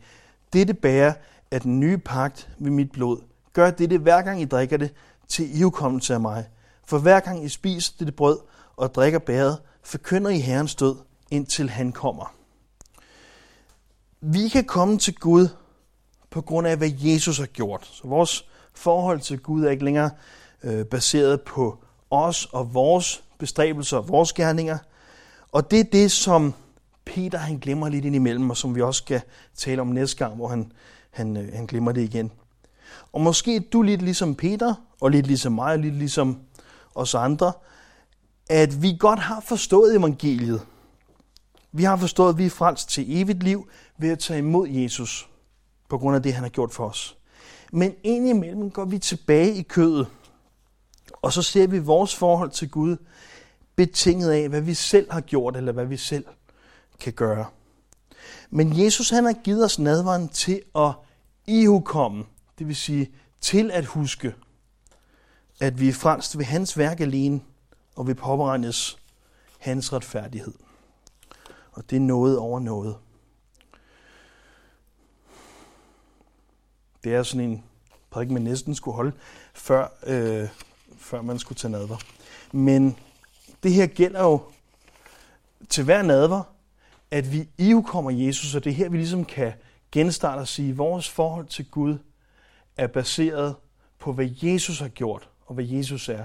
dette 0.52 0.74
bærer 0.74 1.12
er 1.50 1.58
den 1.58 1.80
nye 1.80 1.98
pagt 1.98 2.48
ved 2.58 2.70
mit 2.70 2.92
blod. 2.92 3.20
Gør 3.52 3.70
dette 3.70 3.98
hver 3.98 4.22
gang 4.22 4.40
I 4.40 4.44
drikker 4.44 4.76
det 4.76 4.92
til 5.28 5.60
ivkommelse 5.60 6.14
af 6.14 6.20
mig. 6.20 6.48
For 6.84 6.98
hver 6.98 7.20
gang 7.20 7.44
I 7.44 7.48
spiser 7.48 7.92
dette 7.98 8.12
brød 8.12 8.38
og 8.76 8.94
drikker 8.94 9.18
bæret, 9.18 9.58
forkynder 9.82 10.30
I 10.30 10.38
Herrens 10.38 10.74
død, 10.74 10.96
indtil 11.30 11.70
han 11.70 11.92
kommer. 11.92 12.34
Vi 14.20 14.48
kan 14.48 14.64
komme 14.64 14.98
til 14.98 15.14
Gud 15.14 15.48
på 16.30 16.40
grund 16.40 16.66
af, 16.66 16.76
hvad 16.76 16.90
Jesus 16.94 17.38
har 17.38 17.46
gjort. 17.46 17.90
Så 17.92 18.08
vores 18.08 18.48
forhold 18.74 19.20
til 19.20 19.38
Gud 19.38 19.64
er 19.64 19.70
ikke 19.70 19.84
længere 19.84 20.10
øh, 20.62 20.84
baseret 20.84 21.40
på 21.40 21.78
os 22.10 22.44
og 22.44 22.74
vores 22.74 23.24
bestræbelser 23.38 23.96
og 23.96 24.08
vores 24.08 24.32
gerninger. 24.32 24.78
Og 25.52 25.70
det 25.70 25.80
er 25.80 25.84
det, 25.84 26.12
som 26.12 26.54
Peter 27.04 27.38
han 27.38 27.58
glemmer 27.58 27.88
lidt 27.88 28.04
indimellem, 28.04 28.50
og 28.50 28.56
som 28.56 28.74
vi 28.74 28.82
også 28.82 28.98
skal 28.98 29.20
tale 29.56 29.80
om 29.80 29.86
næste 29.86 30.16
gang, 30.16 30.36
hvor 30.36 30.48
han, 30.48 30.72
han, 31.10 31.36
øh, 31.36 31.54
han 31.54 31.66
glemmer 31.66 31.92
det 31.92 32.02
igen. 32.02 32.32
Og 33.12 33.20
måske 33.20 33.60
du 33.60 33.82
lidt 33.82 34.02
ligesom 34.02 34.34
Peter, 34.34 34.74
og 35.00 35.10
lidt 35.10 35.26
ligesom 35.26 35.52
mig, 35.52 35.72
og 35.72 35.78
lidt 35.78 35.94
ligesom 35.94 36.38
os 36.94 37.14
andre, 37.14 37.52
at 38.50 38.82
vi 38.82 38.96
godt 38.98 39.18
har 39.18 39.40
forstået 39.40 39.96
evangeliet. 39.96 40.60
Vi 41.72 41.84
har 41.84 41.96
forstået, 41.96 42.28
at 42.28 42.38
vi 42.38 42.46
er 42.46 42.50
frelst 42.50 42.88
til 42.88 43.20
evigt 43.20 43.42
liv 43.42 43.68
ved 43.98 44.10
at 44.10 44.18
tage 44.18 44.38
imod 44.38 44.68
Jesus 44.68 45.28
på 45.88 45.98
grund 45.98 46.16
af 46.16 46.22
det, 46.22 46.34
han 46.34 46.42
har 46.42 46.50
gjort 46.50 46.72
for 46.72 46.88
os. 46.88 47.16
Men 47.72 47.94
indimellem 48.02 48.70
går 48.70 48.84
vi 48.84 48.98
tilbage 48.98 49.54
i 49.54 49.62
kødet, 49.62 50.06
og 51.22 51.32
så 51.32 51.42
ser 51.42 51.66
vi 51.66 51.78
vores 51.78 52.16
forhold 52.16 52.50
til 52.50 52.70
Gud 52.70 52.96
betinget 53.76 54.30
af, 54.30 54.48
hvad 54.48 54.60
vi 54.60 54.74
selv 54.74 55.12
har 55.12 55.20
gjort, 55.20 55.56
eller 55.56 55.72
hvad 55.72 55.86
vi 55.86 55.96
selv 55.96 56.24
kan 57.00 57.12
gøre. 57.12 57.46
Men 58.50 58.84
Jesus 58.84 59.10
han 59.10 59.24
har 59.24 59.32
givet 59.32 59.64
os 59.64 59.78
nadvaren 59.78 60.28
til 60.28 60.62
at 60.74 60.92
ihukomme, 61.46 62.24
det 62.58 62.66
vil 62.66 62.76
sige 62.76 63.12
til 63.40 63.70
at 63.70 63.84
huske, 63.84 64.34
at 65.60 65.80
vi 65.80 65.88
er 65.88 65.92
frelst 65.92 66.38
ved 66.38 66.44
hans 66.44 66.78
værk 66.78 67.00
alene, 67.00 67.40
og 67.96 68.08
vi 68.08 68.14
påberegnes 68.14 68.98
hans 69.58 69.92
retfærdighed. 69.92 70.54
Og 71.72 71.90
det 71.90 71.96
er 71.96 72.00
noget 72.00 72.38
over 72.38 72.60
noget. 72.60 72.96
Det 77.04 77.14
er 77.14 77.22
sådan 77.22 77.50
en 77.50 77.64
prædik, 78.10 78.30
man 78.30 78.42
næsten 78.42 78.74
skulle 78.74 78.94
holde, 78.94 79.12
før, 79.54 79.88
øh, 80.06 80.48
før 80.98 81.22
man 81.22 81.38
skulle 81.38 81.56
tage 81.56 81.72
nadver. 81.72 81.96
Men 82.52 82.96
det 83.62 83.72
her 83.72 83.86
gælder 83.86 84.22
jo 84.22 84.42
til 85.68 85.84
hver 85.84 86.02
nadver, 86.02 86.42
at 87.10 87.32
vi 87.32 87.48
i 87.58 87.74
kommer 87.86 88.10
Jesus, 88.10 88.54
og 88.54 88.64
det 88.64 88.70
er 88.70 88.74
her, 88.74 88.88
vi 88.88 88.96
ligesom 88.96 89.24
kan 89.24 89.52
genstarte 89.92 90.40
og 90.40 90.48
sige, 90.48 90.70
at 90.70 90.78
vores 90.78 91.08
forhold 91.08 91.46
til 91.46 91.70
Gud 91.70 91.98
er 92.78 92.86
baseret 92.86 93.56
på, 93.98 94.12
hvad 94.12 94.28
Jesus 94.42 94.78
har 94.78 94.88
gjort, 94.88 95.28
og 95.46 95.54
hvad 95.54 95.64
Jesus 95.64 96.08
er, 96.08 96.24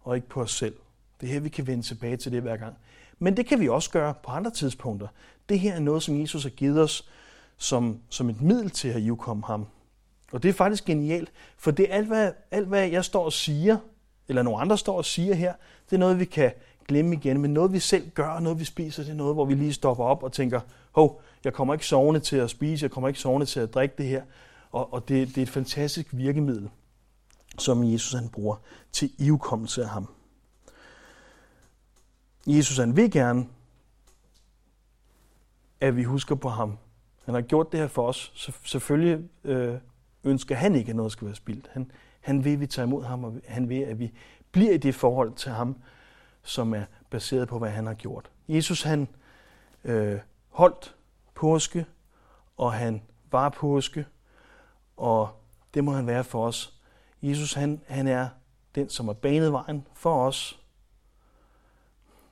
og 0.00 0.16
ikke 0.16 0.28
på 0.28 0.40
os 0.40 0.54
selv. 0.54 0.74
Det 1.20 1.28
er 1.28 1.32
her, 1.32 1.40
vi 1.40 1.48
kan 1.48 1.66
vende 1.66 1.82
tilbage 1.82 2.16
til 2.16 2.32
det 2.32 2.42
hver 2.42 2.56
gang. 2.56 2.76
Men 3.18 3.36
det 3.36 3.46
kan 3.46 3.60
vi 3.60 3.68
også 3.68 3.90
gøre 3.90 4.14
på 4.24 4.30
andre 4.30 4.50
tidspunkter. 4.50 5.08
Det 5.48 5.60
her 5.60 5.74
er 5.74 5.80
noget, 5.80 6.02
som 6.02 6.20
Jesus 6.20 6.42
har 6.42 6.50
givet 6.50 6.80
os 6.80 7.08
som, 7.56 8.00
som 8.08 8.30
et 8.30 8.42
middel 8.42 8.70
til 8.70 8.88
at 8.88 9.00
ivkomme 9.00 9.42
ham. 9.46 9.66
Og 10.32 10.42
det 10.42 10.48
er 10.48 10.52
faktisk 10.52 10.84
genialt, 10.84 11.32
for 11.58 11.70
det 11.70 11.90
er 11.90 11.94
alt 11.96 12.06
hvad, 12.06 12.32
alt, 12.50 12.68
hvad 12.68 12.88
jeg 12.88 13.04
står 13.04 13.24
og 13.24 13.32
siger, 13.32 13.76
eller 14.28 14.42
nogle 14.42 14.60
andre 14.60 14.78
står 14.78 14.96
og 14.96 15.04
siger 15.04 15.34
her, 15.34 15.54
det 15.90 15.96
er 15.96 16.00
noget, 16.00 16.20
vi 16.20 16.24
kan 16.24 16.52
glemme 16.88 17.14
igen. 17.14 17.40
Men 17.40 17.54
noget, 17.54 17.72
vi 17.72 17.78
selv 17.78 18.10
gør, 18.10 18.38
noget, 18.40 18.60
vi 18.60 18.64
spiser, 18.64 19.02
det 19.02 19.10
er 19.10 19.16
noget, 19.16 19.34
hvor 19.34 19.44
vi 19.44 19.54
lige 19.54 19.72
stopper 19.72 20.04
op 20.04 20.22
og 20.22 20.32
tænker, 20.32 20.60
hov, 20.92 21.22
jeg 21.44 21.52
kommer 21.52 21.74
ikke 21.74 21.86
sovende 21.86 22.20
til 22.20 22.36
at 22.36 22.50
spise, 22.50 22.84
jeg 22.84 22.90
kommer 22.90 23.08
ikke 23.08 23.20
sovende 23.20 23.46
til 23.46 23.60
at 23.60 23.74
drikke 23.74 23.94
det 23.98 24.06
her. 24.06 24.22
Og, 24.74 24.92
og 24.92 25.08
det, 25.08 25.28
det 25.28 25.38
er 25.38 25.42
et 25.42 25.50
fantastisk 25.50 26.08
virkemiddel, 26.12 26.70
som 27.58 27.84
Jesus 27.84 28.12
han 28.12 28.28
bruger 28.28 28.56
til 28.92 29.12
ivkommelse 29.18 29.82
af 29.82 29.88
ham. 29.88 30.08
Jesus 32.46 32.78
han 32.78 32.96
vil 32.96 33.10
gerne, 33.10 33.46
at 35.80 35.96
vi 35.96 36.02
husker 36.04 36.34
på 36.34 36.48
ham. 36.48 36.78
Han 37.24 37.34
har 37.34 37.40
gjort 37.40 37.72
det 37.72 37.80
her 37.80 37.86
for 37.86 38.08
os. 38.08 38.32
Så 38.34 38.52
selvfølgelig 38.64 39.28
øh, 39.44 39.74
ønsker 40.24 40.54
han 40.54 40.74
ikke, 40.74 40.90
at 40.90 40.96
noget 40.96 41.12
skal 41.12 41.26
være 41.26 41.34
spildt. 41.34 41.68
Han, 41.72 41.90
han 42.20 42.44
vil, 42.44 42.52
at 42.52 42.60
vi 42.60 42.66
tager 42.66 42.86
imod 42.86 43.04
ham, 43.04 43.24
og 43.24 43.40
han 43.46 43.68
vil, 43.68 43.80
at 43.80 43.98
vi 43.98 44.12
bliver 44.52 44.72
i 44.72 44.76
det 44.76 44.94
forhold 44.94 45.32
til 45.34 45.52
ham, 45.52 45.76
som 46.42 46.74
er 46.74 46.84
baseret 47.10 47.48
på, 47.48 47.58
hvad 47.58 47.70
han 47.70 47.86
har 47.86 47.94
gjort. 47.94 48.30
Jesus 48.48 48.82
han 48.82 49.08
øh, 49.84 50.18
holdt 50.48 50.94
påske, 51.34 51.86
og 52.56 52.72
han 52.72 53.02
var 53.30 53.48
påske, 53.48 54.06
og 54.96 55.40
det 55.74 55.84
må 55.84 55.92
han 55.92 56.06
være 56.06 56.24
for 56.24 56.46
os. 56.46 56.80
Jesus 57.22 57.52
han, 57.52 57.80
han 57.86 58.06
er 58.06 58.28
den, 58.74 58.88
som 58.88 59.06
har 59.06 59.14
banet 59.14 59.52
vejen 59.52 59.86
for 59.94 60.26
os, 60.26 60.60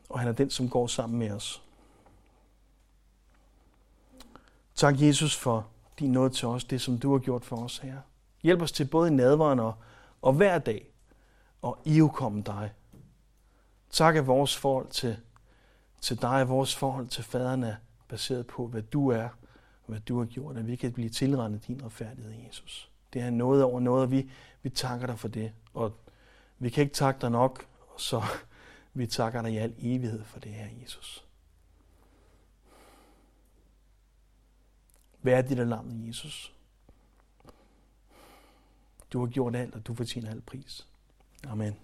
og 0.08 0.18
han 0.18 0.28
er 0.28 0.32
den, 0.32 0.50
som 0.50 0.68
går 0.68 0.86
sammen 0.86 1.18
med 1.18 1.30
os. 1.30 1.62
Tak, 4.74 5.00
Jesus, 5.00 5.36
for 5.36 5.66
din 5.98 6.12
nåde 6.12 6.30
til 6.30 6.48
os, 6.48 6.64
det 6.64 6.80
som 6.80 6.98
du 6.98 7.12
har 7.12 7.18
gjort 7.18 7.44
for 7.44 7.56
os, 7.56 7.78
her. 7.78 7.98
Hjælp 8.42 8.62
os 8.62 8.72
til 8.72 8.84
både 8.84 9.08
i 9.10 9.14
nadveren 9.14 9.60
og, 9.60 9.74
og 10.22 10.32
hver 10.32 10.58
dag 10.58 10.86
og 11.62 11.78
ivkomme 11.84 12.42
dig. 12.42 12.72
Tak, 13.90 14.16
at 14.16 14.26
vores 14.26 14.56
forhold 14.56 14.88
til, 14.88 15.16
til 16.00 16.22
dig, 16.22 16.48
vores 16.48 16.76
forhold 16.76 17.08
til 17.08 17.24
faderen 17.24 17.64
er 17.64 17.74
baseret 18.08 18.46
på, 18.46 18.66
hvad 18.66 18.82
du 18.82 19.08
er, 19.08 19.28
og 19.82 19.88
hvad 19.88 20.00
du 20.00 20.18
har 20.18 20.26
gjort, 20.26 20.56
at 20.56 20.66
vi 20.66 20.76
kan 20.76 20.92
blive 20.92 21.08
tilrendet 21.08 21.66
din 21.66 21.84
retfærdighed, 21.84 22.32
Jesus. 22.46 22.90
Det 23.12 23.22
er 23.22 23.30
noget 23.30 23.62
over 23.62 23.80
noget, 23.80 24.02
og 24.02 24.10
vi, 24.10 24.30
vi 24.62 24.70
takker 24.70 25.06
dig 25.06 25.18
for 25.18 25.28
det. 25.28 25.52
Og 25.74 25.96
vi 26.58 26.70
kan 26.70 26.82
ikke 26.82 26.94
takke 26.94 27.20
dig 27.20 27.30
nok, 27.30 27.66
så 27.96 28.22
vi 28.94 29.06
takker 29.06 29.42
dig 29.42 29.52
i 29.52 29.56
al 29.56 29.74
evighed 29.78 30.24
for 30.24 30.40
det 30.40 30.52
her, 30.52 30.68
Jesus. 30.82 31.26
Hvad 35.20 35.32
er 35.32 35.42
dit 35.42 35.68
lam, 35.68 36.06
Jesus? 36.06 36.54
Du 39.12 39.20
har 39.20 39.26
gjort 39.26 39.56
alt, 39.56 39.74
og 39.74 39.86
du 39.86 39.94
fortjener 39.94 40.30
al 40.30 40.40
pris. 40.40 40.86
Amen. 41.46 41.76